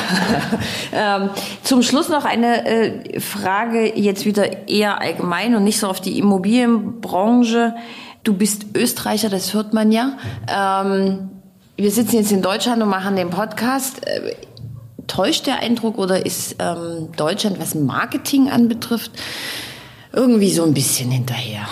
ähm, 1.17 1.31
zum 1.65 1.83
Schluss 1.83 2.09
noch 2.09 2.25
eine 2.25 2.65
äh, 2.67 3.19
Frage, 3.19 3.99
jetzt 3.99 4.25
wieder 4.27 4.69
eher 4.69 5.01
allgemein 5.01 5.57
und 5.57 5.65
nicht 5.65 5.81
so 5.81 5.89
auf 5.89 6.01
die 6.01 6.21
Immobilien 6.21 6.36
Immobilienbranche. 6.37 7.75
Du 8.23 8.35
bist 8.35 8.67
Österreicher, 8.75 9.29
das 9.29 9.55
hört 9.55 9.73
man 9.73 9.93
ja. 9.93 10.19
Ähm, 10.49 11.31
wir 11.77 11.91
sitzen 11.91 12.17
jetzt 12.17 12.33
in 12.33 12.43
Deutschland 12.43 12.83
und 12.83 12.89
machen 12.89 13.17
den 13.17 13.31
Podcast. 13.31 14.07
Äh, 14.07 14.35
täuscht 15.07 15.47
der 15.47 15.61
Eindruck 15.61 15.99
oder 15.99 16.27
ist 16.27 16.57
ähm, 16.59 17.09
Deutschland, 17.17 17.61
was 17.61 17.75
Marketing 17.75 18.51
anbetrifft, 18.51 19.13
irgendwie 20.13 20.51
so 20.51 20.65
ein 20.65 20.75
bisschen 20.75 21.11
hinterher? 21.11 21.69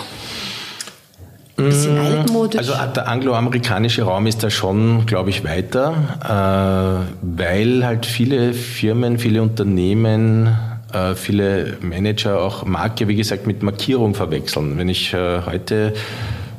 Ein 1.57 1.65
bisschen 1.65 1.95
mm, 1.95 2.05
altmodisch. 2.05 2.59
Also 2.59 2.73
der 2.93 3.07
angloamerikanische 3.07 4.03
Raum 4.03 4.27
ist 4.27 4.43
da 4.43 4.49
schon, 4.49 5.05
glaube 5.05 5.29
ich, 5.29 5.43
weiter, 5.43 5.93
äh, 6.23 7.15
weil 7.21 7.85
halt 7.85 8.05
viele 8.05 8.53
Firmen, 8.53 9.19
viele 9.19 9.41
Unternehmen 9.41 10.55
äh, 10.93 11.15
viele 11.15 11.77
Manager 11.81 12.41
auch 12.41 12.65
Marke, 12.65 13.07
wie 13.07 13.15
gesagt, 13.15 13.47
mit 13.47 13.63
Markierung 13.63 14.15
verwechseln. 14.15 14.77
Wenn 14.77 14.89
ich 14.89 15.13
äh, 15.13 15.41
heute 15.45 15.93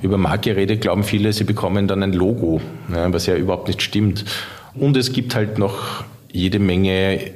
über 0.03 0.19
Marke 0.19 0.57
rede, 0.57 0.77
glauben 0.77 1.05
viele, 1.05 1.33
sie 1.33 1.45
bekommen 1.45 1.89
dann 1.89 2.03
ein 2.03 2.13
Logo, 2.13 2.61
was 2.89 3.27
ja 3.27 3.35
überhaupt 3.35 3.69
nicht 3.69 3.81
stimmt. 3.81 4.25
Und 4.75 4.97
es 4.97 5.13
gibt 5.13 5.35
halt 5.35 5.59
noch 5.59 6.05
jede 6.31 6.59
Menge 6.59 7.33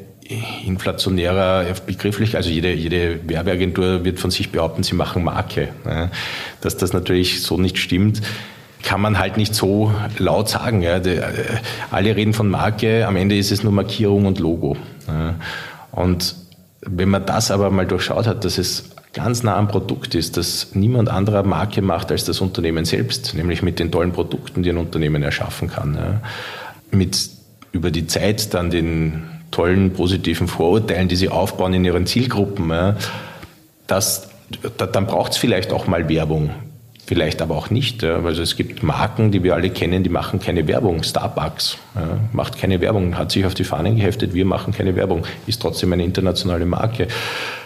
inflationärer 0.65 1.65
begrifflich, 1.87 2.37
also 2.37 2.51
jede, 2.51 2.73
jede 2.73 3.19
Werbeagentur 3.29 4.05
wird 4.05 4.21
von 4.21 4.31
sich 4.31 4.53
behaupten, 4.53 4.83
sie 4.83 4.95
machen 4.95 5.25
Marke. 5.25 5.71
Dass 6.61 6.77
das 6.77 6.93
natürlich 6.93 7.43
so 7.43 7.57
nicht 7.57 7.79
stimmt, 7.79 8.21
kann 8.83 9.01
man 9.01 9.19
halt 9.19 9.37
nicht 9.37 9.55
so 9.55 9.93
laut 10.19 10.49
sagen. 10.49 10.83
Äh, 10.83 11.01
alle 11.91 12.15
reden 12.15 12.35
von 12.35 12.49
Marke, 12.49 13.07
am 13.07 13.17
Ende 13.17 13.37
ist 13.37 13.53
es 13.53 13.63
nur 13.63 13.73
Markierung 13.73 14.27
und 14.27 14.39
Logo. 14.39 14.77
Und 15.93 16.35
wenn 16.83 17.09
man 17.09 17.27
das 17.27 17.51
aber 17.51 17.71
mal 17.71 17.87
durchschaut 17.87 18.27
hat, 18.27 18.45
dass 18.45 18.59
es 18.59 18.91
ganz 19.13 19.43
nah 19.43 19.57
am 19.57 19.69
Produkt 19.69 20.15
ist, 20.15 20.37
dass 20.37 20.75
niemand 20.75 21.09
anderer 21.09 21.43
Marke 21.43 21.83
macht 21.83 22.11
als 22.11 22.25
das 22.25 22.41
Unternehmen 22.41 22.85
selbst, 22.85 23.35
nämlich 23.35 23.63
mit 23.63 23.79
den 23.79 23.91
tollen 23.91 24.13
Produkten, 24.13 24.63
die 24.63 24.71
ein 24.71 24.77
Unternehmen 24.77 25.23
erschaffen 25.23 25.69
kann. 25.69 25.95
Ja. 25.95 26.21
Mit 26.97 27.29
über 27.73 27.91
die 27.91 28.07
Zeit 28.07 28.55
dann 28.55 28.71
den 28.71 29.25
tollen 29.51 29.93
positiven 29.93 30.49
Vorurteilen, 30.49 31.09
die 31.09 31.17
sie 31.17 31.29
aufbauen 31.29 31.75
in 31.75 31.85
ihren 31.85 32.07
Zielgruppen, 32.07 32.71
ja. 32.71 32.97
das, 33.87 34.29
dann 34.77 35.07
braucht 35.07 35.33
es 35.33 35.39
vielleicht 35.39 35.73
auch 35.73 35.87
mal 35.87 36.09
Werbung 36.09 36.51
vielleicht 37.11 37.43
aber 37.43 37.57
auch 37.57 37.71
nicht. 37.71 38.05
Also 38.05 38.41
es 38.41 38.55
gibt 38.55 38.85
Marken, 38.85 39.33
die 39.33 39.43
wir 39.43 39.57
alle 39.57 39.71
kennen, 39.71 40.05
die 40.05 40.09
machen 40.09 40.39
keine 40.39 40.69
Werbung. 40.69 41.03
Starbucks 41.03 41.77
ja, 41.97 42.21
macht 42.33 42.57
keine 42.57 42.81
Werbung, 42.81 43.19
hat 43.19 43.33
sich 43.33 43.45
auf 43.45 43.55
die 43.55 43.65
Fahnen 43.65 43.97
geheftet, 43.97 44.33
wir 44.33 44.45
machen 44.45 44.73
keine 44.73 44.95
Werbung, 44.95 45.27
ist 45.49 45.61
trotzdem 45.61 45.93
eine 45.93 46.05
internationale 46.05 46.67
Marke. 46.67 47.09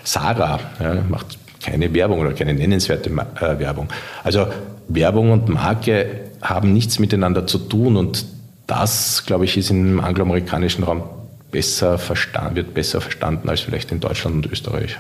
Sarah 0.03 0.61
ja, 0.81 0.95
macht 1.11 1.39
keine 1.63 1.93
Werbung 1.93 2.21
oder 2.21 2.33
keine 2.33 2.55
nennenswerte 2.55 3.11
äh, 3.11 3.59
Werbung. 3.59 3.89
Also 4.23 4.47
Werbung 4.89 5.31
und 5.31 5.51
Marke 5.51 6.07
haben 6.41 6.73
nichts 6.73 6.99
miteinander 6.99 7.47
zu 7.47 7.59
tun 7.59 7.99
und 7.99 8.25
das, 8.67 9.25
glaube 9.27 9.45
ich, 9.45 9.59
ist 9.59 9.69
im 9.69 10.01
angloamerikanischen 10.01 10.85
Raum 10.85 11.03
besser 11.51 11.99
verstanden, 11.99 12.57
wird 12.57 12.73
besser 12.73 13.03
verstanden 13.03 13.51
als 13.51 13.61
vielleicht 13.61 13.93
in 13.93 14.01
Deutschland 14.01 14.37
und 14.37 14.51
Österreich. 14.51 14.97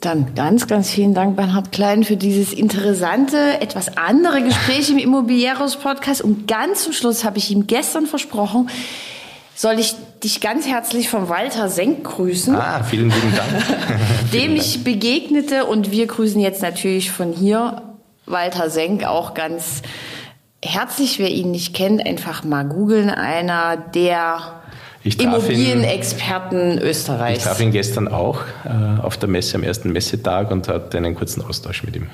Dann 0.00 0.34
ganz, 0.34 0.66
ganz 0.66 0.88
vielen 0.88 1.12
Dank, 1.12 1.36
Bernhard 1.36 1.72
Klein, 1.72 2.04
für 2.04 2.16
dieses 2.16 2.54
interessante, 2.54 3.60
etwas 3.60 3.98
andere 3.98 4.42
Gespräch 4.42 4.88
im 4.88 4.96
Immobilieros 4.96 5.76
Podcast. 5.76 6.22
Und 6.22 6.48
ganz 6.48 6.84
zum 6.84 6.94
Schluss 6.94 7.22
habe 7.22 7.36
ich 7.36 7.50
ihm 7.50 7.66
gestern 7.66 8.06
versprochen, 8.06 8.70
soll 9.54 9.78
ich 9.78 9.94
dich 10.24 10.40
ganz 10.40 10.66
herzlich 10.66 11.10
von 11.10 11.28
Walter 11.28 11.68
Senk 11.68 12.04
grüßen. 12.04 12.56
Ah, 12.56 12.82
vielen 12.82 13.10
lieben 13.10 13.34
Dank. 13.36 13.62
dem 14.32 14.56
ich 14.56 14.84
begegnete 14.84 15.66
und 15.66 15.90
wir 15.90 16.06
grüßen 16.06 16.40
jetzt 16.40 16.62
natürlich 16.62 17.10
von 17.10 17.32
hier 17.34 17.82
Walter 18.24 18.70
Senk 18.70 19.04
auch 19.04 19.34
ganz 19.34 19.82
herzlich. 20.64 21.18
Wer 21.18 21.28
ihn 21.28 21.50
nicht 21.50 21.74
kennt, 21.74 22.06
einfach 22.06 22.42
mal 22.42 22.64
googeln. 22.64 23.10
Einer 23.10 23.76
der 23.76 24.59
Immobilienexperten 25.02 26.78
Österreichs. 26.78 27.38
Ich 27.38 27.44
traf 27.44 27.60
ihn 27.60 27.70
gestern 27.70 28.08
auch 28.08 28.40
äh, 28.64 29.00
auf 29.00 29.16
der 29.16 29.28
Messe 29.28 29.56
am 29.56 29.62
ersten 29.62 29.92
Messetag 29.92 30.50
und 30.50 30.68
hatte 30.68 30.98
einen 30.98 31.14
kurzen 31.14 31.42
Austausch 31.42 31.84
mit 31.84 31.96
ihm. 31.96 32.08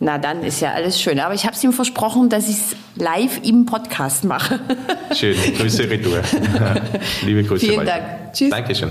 Na, 0.00 0.18
dann 0.18 0.42
ist 0.42 0.60
ja 0.60 0.72
alles 0.72 1.00
schön. 1.00 1.20
Aber 1.20 1.34
ich 1.34 1.44
habe 1.44 1.54
es 1.54 1.62
ihm 1.62 1.72
versprochen, 1.72 2.28
dass 2.28 2.48
ich 2.48 2.56
es 2.56 2.76
live 2.96 3.40
im 3.44 3.66
Podcast 3.66 4.24
mache. 4.24 4.58
Schön. 5.14 5.36
Grüße 5.56 5.88
Retour. 5.88 6.20
Liebe 7.24 7.44
Grüße. 7.44 7.66
Vielen. 7.66 7.86
Dank. 7.86 8.02
Tschüss. 8.32 8.50
Dankeschön. 8.50 8.90